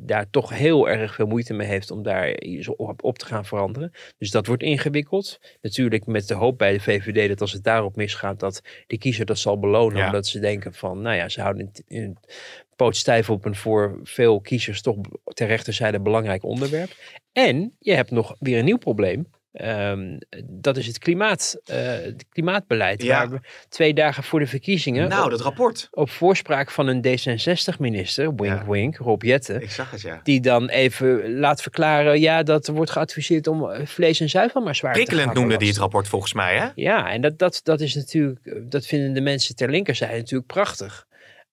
[0.00, 2.34] daar toch heel erg veel moeite mee heeft om daar
[2.76, 3.90] op, op te gaan veranderen.
[4.18, 5.38] Dus dat wordt ingewikkeld.
[5.60, 9.26] Natuurlijk met de hoop bij de VVD dat als het daarop misgaat, dat de kiezer
[9.26, 9.98] dat zal belonen.
[9.98, 10.06] Ja.
[10.06, 12.18] Omdat ze denken van, nou ja, ze houden in
[12.76, 16.90] poot stijf op een voor veel kiezers toch ter rechterzijde belangrijk onderwerp.
[17.32, 19.26] En je hebt nog weer een nieuw probleem.
[19.52, 23.02] Um, dat is het klimaat, uh, het klimaatbeleid.
[23.02, 23.18] Ja.
[23.18, 25.08] Waar we twee dagen voor de verkiezingen.
[25.08, 25.88] Nou, dat rapport.
[25.90, 28.64] Op voorspraak van een D66-minister, wink Ja.
[28.66, 29.54] wink, Rob Jette.
[29.62, 30.20] Ik zag het, ja.
[30.22, 34.60] Die dan even laat verklaren, ja, dat er wordt geadviseerd om eh, vlees en zuivel
[34.60, 36.68] maar zwaar te Prikkelend noemde die het rapport volgens mij, hè?
[36.74, 41.06] Ja, en dat, dat, dat is natuurlijk, dat vinden de mensen ter linkerzijde natuurlijk prachtig.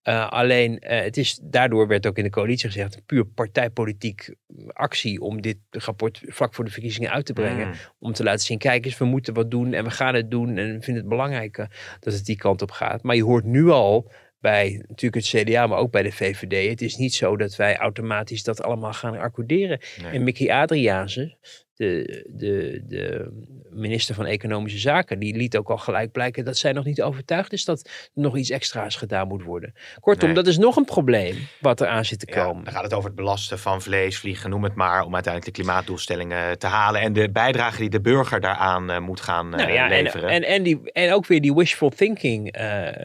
[0.08, 4.36] Uh, alleen, uh, het is, daardoor werd ook in de coalitie gezegd, een puur partijpolitiek
[4.68, 7.68] actie om dit rapport vlak voor de verkiezingen uit te brengen.
[7.68, 7.74] Mm.
[8.00, 10.58] Om te laten zien, kijk eens, we moeten wat doen en we gaan het doen
[10.58, 11.66] en we vinden het belangrijk uh,
[12.00, 13.04] dat het die kant op gaat.
[13.04, 16.70] Maar je hoort nu al bij natuurlijk het CDA, maar ook bij de VVD.
[16.70, 19.80] Het is niet zo dat wij automatisch dat allemaal gaan accorderen.
[20.02, 20.12] Nee.
[20.12, 21.38] En Mickey Adriaanse,
[21.76, 23.32] de, de, de
[23.72, 27.54] minister van Economische Zaken, die liet ook al gelijk blijken dat zij nog niet overtuigd
[27.54, 29.74] is dat er nog iets extra's gedaan moet worden.
[30.00, 30.36] Kortom, Nee.
[30.38, 32.64] dat is nog een probleem wat er aan zit te Ja, komen.
[32.64, 35.62] dan gaat het over het belasten van vlees, vliegen, noem het maar, om uiteindelijk de
[35.62, 39.72] klimaatdoelstellingen te halen en de bijdrage die de burger daaraan eh, moet gaan eh, Nou
[39.72, 40.30] ja, en, leveren.
[40.30, 43.04] en, en, die, en ook weer die wishful thinking eh,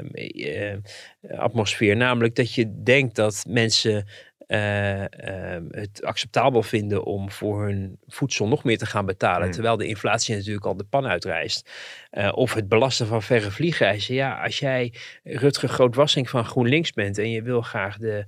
[0.73, 0.79] eh,
[1.37, 1.97] atmosfeer.
[1.97, 4.07] Namelijk dat je denkt dat mensen
[4.47, 5.03] eh,
[5.55, 9.43] eh, het acceptabel vinden om voor hun voedsel nog meer te gaan betalen.
[9.43, 9.51] Hmm.
[9.51, 11.71] Terwijl de inflatie natuurlijk al de pan uitreist.
[12.11, 14.15] Eh, of het belasten van verre vliegreizen.
[14.15, 14.93] Ja, als jij
[15.25, 18.25] Rutger Grootwassing van GroenLinks bent en je wil graag de,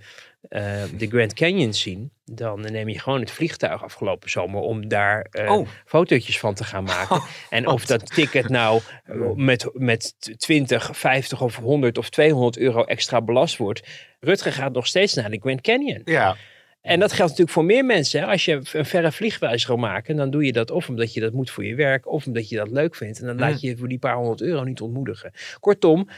[0.49, 2.13] eh, de Grand Canyon zien.
[2.25, 5.69] Dan neem je gewoon het vliegtuig afgelopen zomer om daar Oh.
[5.85, 7.23] fotootjes van te gaan maken.
[7.51, 12.85] en of dat ticket nou eh, met, met 20, 50 of 100 of 200 euro
[12.85, 13.83] extra belast wordt.
[14.21, 16.01] Rutger gaat nog steeds naar de Grand Canyon.
[16.05, 16.37] ja,
[16.81, 18.21] En dat geldt natuurlijk voor meer mensen.
[18.21, 18.27] Hè.
[18.27, 21.33] Als je een verre vliegreis wil maken, dan doe je dat of omdat je dat
[21.33, 23.21] moet voor je werk, of omdat je dat leuk vindt.
[23.21, 25.33] En dan laat je je voor die paar honderd euro niet ontmoedigen.
[25.61, 26.09] Kortom,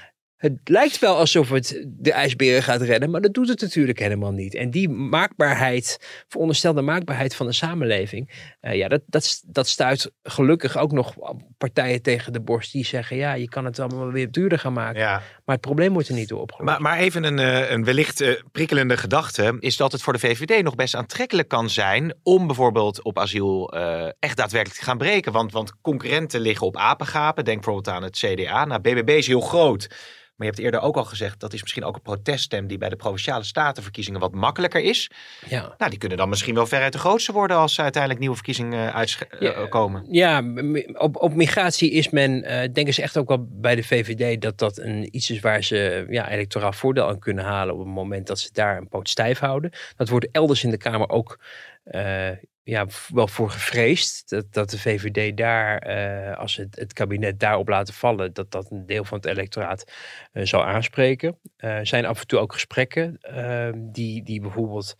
[0.44, 4.30] het lijkt wel alsof het de ijsberen gaat redden, maar dat doet het natuurlijk helemaal
[4.30, 4.54] niet.
[4.54, 8.30] En die maakbaarheid, veronderstelde maakbaarheid van de samenleving,
[8.60, 11.14] eh, ja, dat, dat, dat stuit gelukkig ook nog
[11.58, 15.00] partijen tegen de borst die zeggen, ja, je kan het allemaal weer duurder gaan maken.
[15.00, 15.22] Ja.
[15.44, 16.70] Maar het probleem wordt er niet door opgelost.
[16.70, 20.18] Maar, maar even een, eh, een wellicht eh, prikkelende gedachte is dat het voor de
[20.18, 23.72] VVD nog best aantrekkelijk kan zijn om bijvoorbeeld op asiel
[24.18, 25.32] echt daadwerkelijk te gaan breken.
[25.32, 27.44] Want, want concurrenten liggen op apengapen.
[27.44, 28.64] Denk bijvoorbeeld aan het CDA.
[28.64, 29.88] Nou, BBB is heel groot.
[30.36, 32.88] Maar je hebt eerder ook al gezegd, dat is misschien ook een proteststem die bij
[32.88, 35.10] de provinciale statenverkiezingen wat makkelijker is.
[35.48, 35.74] ja.
[35.78, 40.06] Nou, die kunnen dan misschien wel veruit de grootste worden als uiteindelijk nieuwe verkiezingen uitkomen.
[40.10, 43.82] Ja, m- op, op migratie is men, eh, denken ze echt ook wel bij de
[43.82, 47.80] VVD dat dat een, iets is waar ze ja, electoraal voordeel aan kunnen halen op
[47.80, 49.70] het moment dat ze daar een poot stijf houden.
[49.96, 51.38] Dat wordt elders in de Kamer ook
[51.84, 52.28] eh,
[52.64, 54.28] ja, wel voor gevreesd.
[54.30, 58.70] Dat, dat de VVD daar, eh, als het, het kabinet daarop laten vallen, dat dat
[58.70, 59.92] een deel van het electoraat
[60.32, 61.38] eh, zal aanspreken.
[61.56, 64.96] Eh, Er zijn af en toe ook gesprekken eh, die, die bijvoorbeeld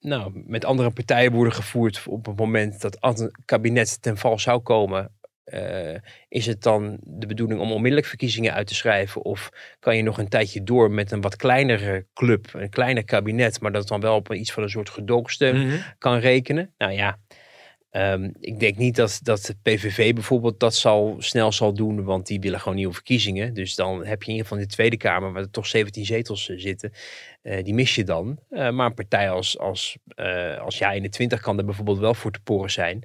[0.00, 4.60] nou, met andere partijen worden gevoerd op het moment dat een kabinet ten val zou
[4.60, 5.14] komen.
[5.46, 5.94] Eh,
[6.28, 9.24] is het dan de bedoeling om onmiddellijk verkiezingen uit te schrijven?
[9.24, 13.60] Of kan je nog een tijdje door met een wat kleinere club, een kleiner kabinet,
[13.60, 15.76] maar dat dan wel op iets van een soort gedoogsteun Mhm.
[15.98, 16.74] kan rekenen?
[16.78, 17.18] Nou ja,
[17.90, 22.26] ehm, ik denk niet dat, dat de PVV bijvoorbeeld dat zal, snel zal doen, want
[22.26, 23.54] die willen gewoon nieuwe verkiezingen.
[23.54, 26.04] Dus dan heb je in ieder geval in de Tweede Kamer, waar er toch 17
[26.04, 26.92] zetels eh, zitten,
[27.46, 28.38] eh, die mis je dan.
[28.50, 32.40] Eh, maar een partij als, als, eh, als Ja21 kan er bijvoorbeeld wel voor te
[32.40, 33.04] poren zijn.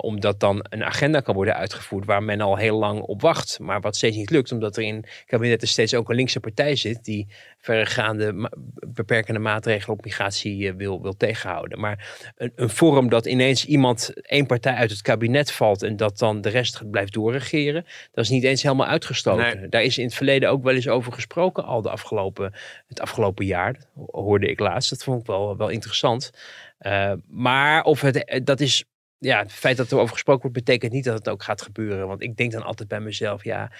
[0.00, 3.58] omdat dan een agenda kan worden uitgevoerd waar men al heel lang op wacht.
[3.58, 7.04] Maar wat steeds niet lukt, omdat er in kabinetten steeds ook een linkse partij zit.
[7.04, 7.26] die
[7.58, 8.52] verregaande ma-
[8.88, 11.80] beperkende maatregelen op migratie wil, wil tegenhouden.
[11.80, 15.82] Maar een, een vorm dat ineens iemand, één partij uit het kabinet valt.
[15.82, 17.86] en dat dan de rest blijft doorregeren.
[18.12, 19.60] dat is niet eens helemaal uitgesloten.
[19.60, 19.68] Nee.
[19.68, 22.54] Daar is in het verleden ook wel eens over gesproken, al de afgelopen,
[22.88, 23.63] het afgelopen jaar.
[23.94, 24.90] Hoorde ik laatst.
[24.90, 26.30] Dat vond ik wel, wel interessant.
[26.78, 28.84] Eh, maar of het, eh, dat is,
[29.18, 32.06] ja, het feit dat er over gesproken wordt, betekent niet dat het ook gaat gebeuren.
[32.06, 33.72] Want ik denk dan altijd bij mezelf, ja,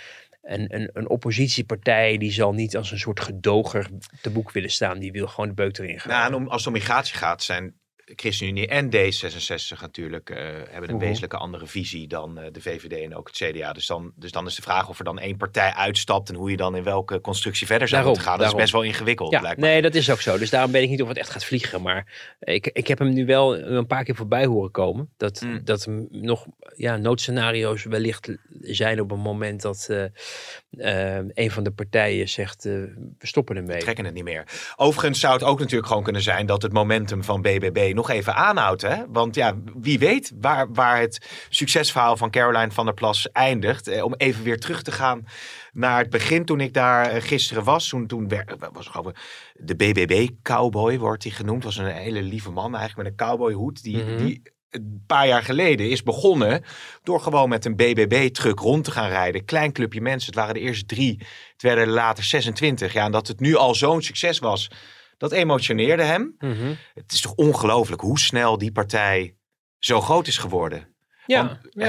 [0.43, 4.99] een, een, een oppositiepartij die zal niet als een soort gedoger te boek willen staan.
[4.99, 6.13] Die wil gewoon de beuk erin gaan.
[6.13, 7.75] Nou, en om, als het om migratie gaat, zijn
[8.17, 10.37] ChristenUnie en D66 natuurlijk eh,
[10.71, 11.05] hebben een Mhm.
[11.05, 13.73] wezenlijke andere visie dan eh, de VVD en ook het CDA.
[13.73, 16.51] Dus dan, dus dan is de vraag of er dan één partij uitstapt en hoe
[16.51, 18.31] je dan in welke constructie verder zou moeten gaan.
[18.33, 18.59] Dat daarom.
[18.59, 20.39] is best wel ingewikkeld, Ja, nee, dat is ook zo.
[20.39, 21.83] Dus daarom weet ik niet of het echt gaat vliegen.
[21.83, 25.11] Maar ik, ik heb hem nu wel een paar keer voorbij horen komen.
[25.17, 25.61] Dat, Mm.
[25.65, 26.47] dat nog
[26.77, 28.29] ja, noodscenario's wellicht
[28.61, 33.79] zijn op een moment dat eh, een van de partijen zegt, we stoppen ermee.
[33.81, 34.45] trekken het niet meer.
[34.77, 38.35] Overigens zou het ook natuurlijk gewoon kunnen zijn dat het momentum van BBB nog even
[38.35, 38.83] aanhoudt.
[38.83, 38.97] Hè?
[39.09, 43.89] Want ja, wie weet waar, waar het succesverhaal van Caroline van der Plas eindigt.
[43.89, 45.25] Eh, om even weer terug te gaan
[45.73, 47.89] naar het begin toen ik daar eh, gisteren was.
[47.89, 49.15] Toen, toen wer- was over
[49.55, 51.65] de BBB-cowboy, wordt hij genoemd.
[51.65, 53.83] Was een hele lieve man eigenlijk met een cowboyhoed.
[53.83, 54.17] Die, Mhm.
[54.25, 56.65] die een paar jaar geleden is begonnen
[57.03, 59.45] door gewoon met een BBB-truck rond te gaan rijden.
[59.45, 60.27] Klein clubje mensen.
[60.27, 61.19] Het waren de eerste drie.
[61.53, 62.93] Het werden er later 26.
[62.93, 64.71] Ja, en dat het nu al zo'n succes was,
[65.17, 66.35] dat emotioneerde hem.
[66.39, 66.75] Mhm.
[66.95, 69.37] Het is toch ongelooflijk hoe snel die partij
[69.79, 70.94] zo groot is geworden.
[71.27, 71.85] Ja, Want, ja.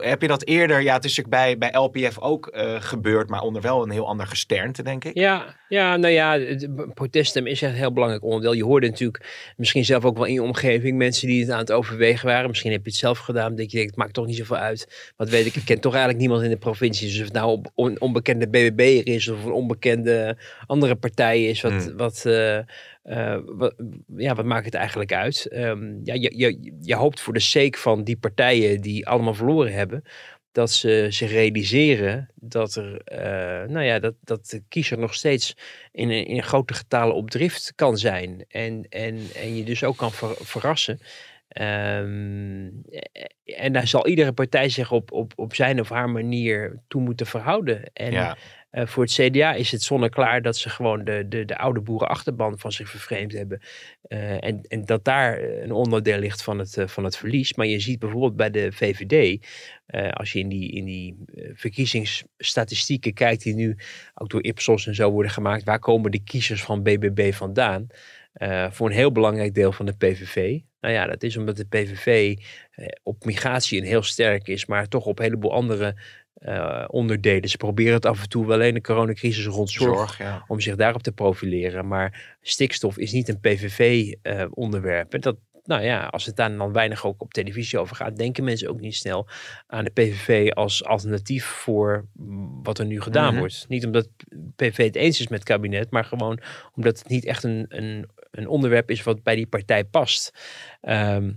[0.00, 0.82] hè, heb je dat eerder?
[0.82, 4.06] Ja, het is natuurlijk bij, bij LPF ook eh, gebeurd, maar onder wel een heel
[4.06, 5.14] ander gesternte, denk ik.
[5.14, 8.52] Ja, ja, nou ja, het proteststem is echt een heel belangrijk onderdeel.
[8.52, 11.72] Je hoorde natuurlijk misschien zelf ook wel in je omgeving mensen die het aan het
[11.72, 12.48] overwegen waren.
[12.48, 15.12] Misschien heb je het zelf gedaan, dat je denkt, het maakt toch niet zoveel uit.
[15.16, 17.08] Wat weet ik, ik ken toch eigenlijk niemand in de provincie.
[17.08, 21.60] Dus of het nou een on- onbekende BBB'er is of een onbekende andere partij is,
[21.60, 21.96] wat, Hmm.
[21.96, 22.58] wat, eh,
[23.02, 23.74] eh, wat,
[24.16, 25.46] ja, wat maakt het eigenlijk uit?
[25.46, 29.72] Ehm, ja, je, je, je hoopt voor de sake van die partijen die allemaal verloren
[29.72, 30.02] hebben,
[30.52, 35.56] dat ze zich realiseren dat, er, eh, nou ja, dat, dat de kiezer nog steeds
[35.92, 38.44] in, in grote getalen op drift kan zijn.
[38.48, 41.00] En, en, en je dus ook kan ver- verrassen.
[41.48, 42.68] Ehm,
[43.44, 47.26] en daar zal iedere partij zich op, op, op zijn of haar manier toe moeten
[47.26, 47.90] verhouden.
[47.92, 48.36] En Ja.
[48.70, 52.58] Eh, voor het CDA is het zonneklaar dat ze gewoon de, de, de oude boerenachterban
[52.58, 53.60] van zich vervreemd hebben.
[54.02, 57.54] Eh, en, en dat daar een onderdeel ligt van het, eh, van het verlies.
[57.54, 59.46] Maar je ziet bijvoorbeeld bij de VVD,
[60.10, 63.76] als je in die, in die verkiezingsstatistieken kijkt, die nu
[64.14, 67.86] ook door Ipsos en zo worden gemaakt, waar komen de kiezers van BBB vandaan?
[68.70, 70.58] Voor een heel belangrijk deel van de PVV.
[70.80, 72.36] Nou ja, dat is omdat de PVV
[73.02, 75.94] op migratie een heel sterk is, maar toch op een heleboel andere
[76.40, 77.48] eh, onderdelen.
[77.48, 80.44] Ze proberen het af en toe wel alleen de coronacrisis rond zorg, Zorg, ja.
[80.46, 81.88] om zich daarop te profileren.
[81.88, 85.14] Maar stikstof is niet een PVV-onderwerp.
[85.14, 88.44] en dat, nou ja, als het daar dan weinig ook op televisie over gaat, denken
[88.44, 89.28] mensen ook niet snel
[89.66, 92.06] aan de PVV als alternatief voor
[92.62, 93.38] wat er nu gedaan Mhm.
[93.38, 93.64] wordt.
[93.68, 94.08] Niet omdat
[94.56, 96.40] PVV het eens is met het kabinet, maar gewoon
[96.74, 100.32] omdat het niet echt een, een, een onderwerp is wat bij die partij past.
[100.80, 101.30] Ehm,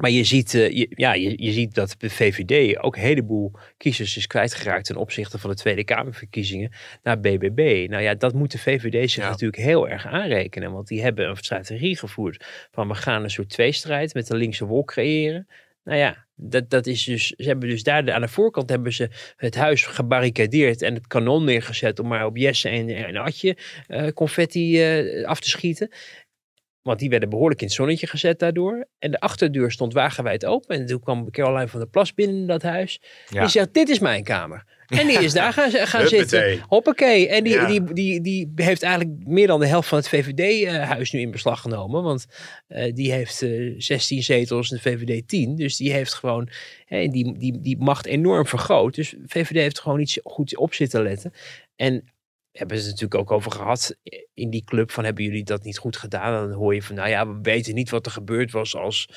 [0.00, 3.52] maar je ziet, eh, je, ja, je, je ziet dat de VVD ook een heleboel
[3.76, 6.72] kiezers is kwijtgeraakt ten opzichte van de Tweede Kamerverkiezingen
[7.02, 7.86] naar BBB.
[7.90, 9.30] Nou ja, dat moet de VVD zich Ja.
[9.30, 10.72] natuurlijk heel erg aanrekenen.
[10.72, 14.64] Want die hebben een strategie gevoerd van we gaan een soort tweestrijd met de linkse
[14.66, 15.46] wolk creëren.
[15.84, 19.08] Nou ja, dat, dat is dus, ze hebben dus daar aan de voorkant hebben ze
[19.36, 24.08] het huis gebarricadeerd en het kanon neergezet om maar op Jesse en, en Adje eh,
[24.08, 25.90] confetti eh, af te schieten.
[26.82, 28.86] Want die werden behoorlijk in het zonnetje gezet daardoor.
[28.98, 30.76] En de achterdeur stond wagenwijd open.
[30.76, 33.00] En toen kwam Caroline van der Plas binnen in dat huis.
[33.28, 33.40] Ja.
[33.40, 34.64] Die zegt, dit is mijn kamer.
[34.86, 36.60] En die is daar gaan, gaan zitten.
[36.68, 37.28] Hoppakee.
[37.28, 37.66] En die, Ja.
[37.66, 41.60] die, die, die heeft eigenlijk meer dan de helft van het VVD-huis nu in beslag
[41.60, 42.02] genomen.
[42.02, 42.26] Want
[42.66, 45.56] eh, die heeft eh 16 zetels en de VVD 10.
[45.56, 46.48] Dus die heeft gewoon
[46.88, 48.94] die, die, die macht enorm vergroot.
[48.94, 51.32] Dus VVD heeft gewoon iets goed op zitten letten.
[51.76, 52.04] En
[52.52, 53.96] hebben ze het natuurlijk ook over gehad
[54.34, 56.48] in die club van hebben jullie dat niet goed gedaan?
[56.48, 59.08] Dan hoor je van nou ja, we weten niet wat er gebeurd was als,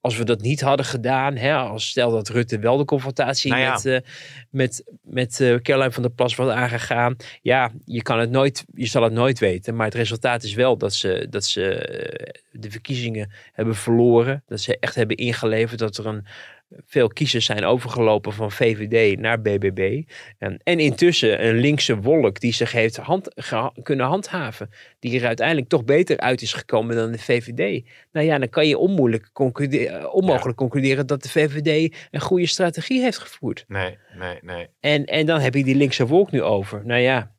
[0.00, 1.36] als we dat niet hadden gedaan.
[1.36, 1.54] Hè?
[1.54, 3.72] Als stel dat Rutte wel de confrontatie Nou ja.
[3.72, 4.10] met, eh,
[4.50, 7.16] met, met Caroline van der Plas was aangegaan.
[7.42, 9.76] Ja, je, kan het nooit, je zal het nooit weten.
[9.76, 14.42] Maar het resultaat is wel dat ze, dat ze eh, de verkiezingen hebben verloren.
[14.46, 16.26] Dat ze echt hebben ingeleverd dat er een
[16.86, 20.02] veel kiezers zijn overgelopen van VVD naar BBB.
[20.38, 24.70] En, en intussen een linkse wolk die zich heeft hand, geha- kunnen handhaven.
[24.98, 27.84] Die er uiteindelijk toch beter uit is gekomen dan de VVD.
[28.12, 33.00] Nou ja, dan kan je onmoeilijk concluderen, onmogelijk concluderen dat de VVD een goede strategie
[33.02, 33.64] heeft gevoerd.
[33.68, 34.68] Nee, nee, nee.
[34.80, 36.82] En, en dan heb je die linkse wolk nu over.
[36.84, 37.30] Nou ja,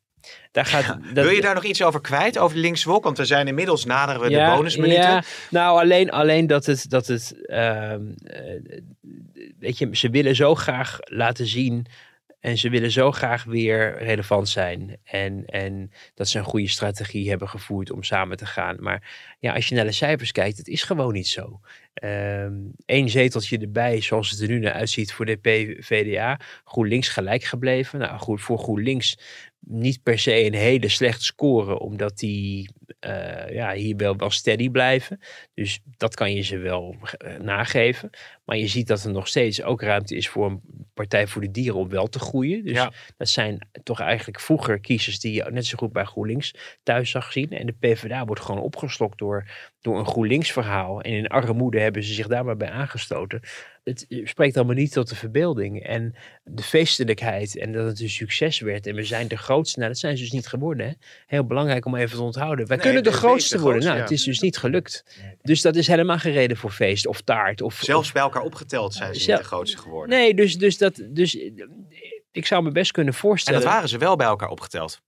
[0.52, 0.86] daar gaat...
[1.14, 3.04] dat- Wil je daar nog iets over kwijt, over de linkse wolk?
[3.04, 5.02] Want we zijn inmiddels naderen we Ja, de bonusminuten.
[5.02, 8.80] Ja, nou, alleen, alleen dat het, dat het ehm, eh,
[9.58, 11.86] weet je, ze willen zo graag laten zien
[12.42, 14.96] en ze willen zo graag weer relevant zijn.
[15.04, 18.76] En, en dat ze een goede strategie hebben gevoerd om samen te gaan.
[18.80, 21.60] Maar ja, als je naar de cijfers kijkt, het is gewoon niet zo.
[22.86, 26.40] Eén zeteltje erbij, zoals het er nu naar uitziet voor de PVDA.
[26.64, 27.98] GroenLinks gelijk gebleven.
[27.98, 29.18] Nou goed, voor GroenLinks
[29.66, 34.70] niet per se een hele slechte score, omdat die eh, ja, hier wel, wel steady
[34.70, 35.20] blijven.
[35.54, 38.10] Dus dat kan je ze wel eh, nageven.
[38.44, 40.60] Maar je ziet dat er nog steeds ook ruimte is voor een
[40.94, 42.64] Partij voor de Dieren om wel te groeien.
[42.64, 42.92] Dus Ja.
[43.16, 47.32] dat zijn toch eigenlijk vroeger kiezers die je net zo goed bij GroenLinks thuis zag
[47.32, 47.50] zien.
[47.50, 49.48] En de PvdA wordt gewoon opgeslokt door,
[49.80, 51.00] door een GroenLinks verhaal.
[51.00, 53.40] En in armoede hebben ze zich daar maar bij aangestoten.
[53.84, 55.82] Het spreekt allemaal niet tot de verbeelding.
[55.86, 56.14] En
[56.44, 58.86] de feestelijkheid en dat het een succes werd.
[58.86, 59.78] En we zijn de grootste.
[59.78, 60.86] Nou, dat zijn ze dus niet geworden.
[60.86, 60.92] Hè?
[61.26, 62.66] Heel belangrijk om even te onthouden.
[62.66, 63.82] Wij Nee, kunnen de, de grootste de worden.
[63.82, 64.10] grootste, nou, ja.
[64.10, 65.04] het is dus niet gelukt.
[65.42, 67.60] Dus dat is helemaal geen reden voor feest of taart.
[67.60, 70.16] Of, Zelfs bij elkaar opgeteld zijn ze Zelf- niet de grootste geworden.
[70.16, 71.34] Nee, dus, dus, dat, dus
[72.32, 73.60] ik zou me best kunnen en voorstellen.
[73.60, 75.00] dat waren ze wel bij elkaar opgeteld.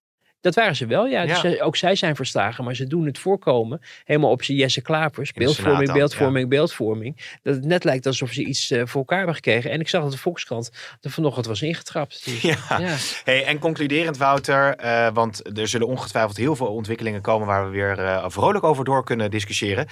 [0.44, 1.22] Dat waren ze wel, ja.
[1.22, 1.40] Ja.
[1.40, 3.80] Dus ook zij zijn verslagen, maar ze doen het voorkomen.
[4.04, 7.38] Helemaal op zijn Jesse de Beeldvorming, dan, beeldvorming, beeldvorming.
[7.42, 9.70] Dat het net lijkt alsof ze iets eh, voor elkaar hebben gekregen.
[9.70, 10.70] En ik zag dat de Volkskrant
[11.00, 12.24] er vanochtend was ingetrapt.
[12.24, 12.56] Dus, Ja.
[12.68, 12.96] ja.
[13.24, 17.70] Hey, en concluderend, Wouter, eh, want er zullen ongetwijfeld heel veel ontwikkelingen komen waar we
[17.70, 19.86] weer eh, vrolijk over door kunnen discussiëren.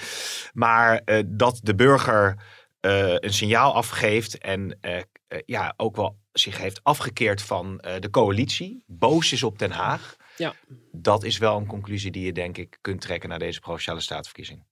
[0.53, 2.35] Maar dat de burger
[2.81, 4.79] een signaal afgeeft en
[5.45, 10.15] ja, ook wel zich heeft afgekeerd van de coalitie, boos is op Den Haag.
[10.37, 10.53] Ja.
[10.91, 14.63] Dat is wel een conclusie die je denk ik kunt trekken naar deze provinciale staatsverkiezing.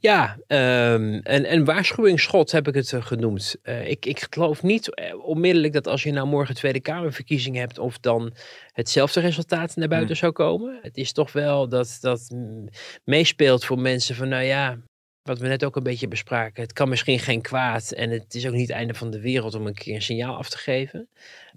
[0.00, 3.56] Ja, ehm, een, een waarschuwingsschot heb ik het eh, genoemd.
[3.62, 7.78] Eh, ik, ik geloof niet eh, onmiddellijk dat als je nou morgen Tweede Kamerverkiezingen hebt,
[7.78, 8.32] of dan
[8.72, 10.78] hetzelfde resultaat naar buiten zou komen.
[10.82, 12.34] Het is toch wel dat dat
[13.04, 14.78] meespeelt voor mensen van, nou ja,
[15.22, 16.62] wat we net ook een beetje bespraken.
[16.62, 19.54] Het kan misschien geen kwaad en het is ook niet het einde van de wereld
[19.54, 21.08] om een keer een signaal af te geven.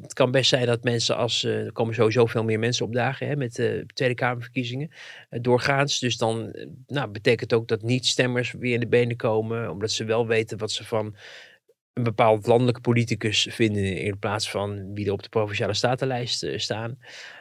[0.01, 3.28] Het kan best zijn dat mensen als, eh, er komen sowieso veel meer mensen opdagen
[3.28, 4.91] hè, met de Tweede Kamerverkiezingen
[5.30, 5.99] eh, doorgaans.
[5.99, 10.05] Dus dan eh, nou, betekent ook dat niet-stemmers weer in de benen komen, omdat ze
[10.05, 11.16] wel weten wat ze van
[11.93, 16.57] een bepaald landelijke politicus vinden in plaats van wie er op de provinciale statenlijst eh,
[16.57, 16.97] staan.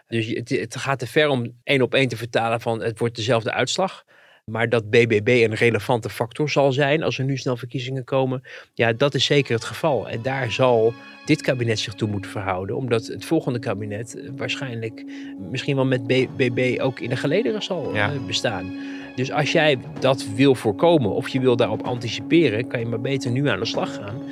[0.08, 3.16] Dus het, het gaat te ver om één op één te vertalen van het wordt
[3.16, 4.04] dezelfde uitslag.
[4.50, 8.42] Maar dat BBB een relevante factor zal zijn als er nu snel verkiezingen komen,
[8.74, 10.08] ja, dat is zeker het geval.
[10.08, 15.04] En daar zal dit kabinet zich toe moeten verhouden, omdat het volgende kabinet eh, waarschijnlijk
[15.50, 18.12] misschien wel met BBB ook in de gelederen zal Ja.
[18.12, 18.72] eh, bestaan.
[19.16, 23.30] Dus als jij dat wil voorkomen of je wil daarop anticiperen, kan je maar beter
[23.30, 24.22] nu aan de slag gaan.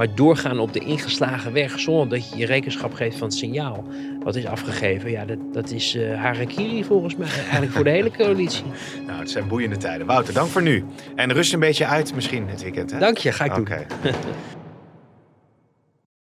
[0.00, 3.84] Maar doorgaan op de ingeslagen weg zonder dat je je rekenschap geeft van het signaal
[4.22, 5.10] wat is afgegeven.
[5.10, 7.28] Ja, dat, dat is uh, harakiri volgens mij.
[7.28, 8.64] Eigenlijk voor de hele coalitie.
[9.06, 10.06] Nou, het zijn boeiende tijden.
[10.06, 10.84] Wouter, dank voor nu.
[11.14, 12.90] En rust een beetje uit misschien het weekend.
[12.90, 12.98] Hè?
[12.98, 13.86] Dank je, ga ik Oké.
[14.02, 14.12] doen.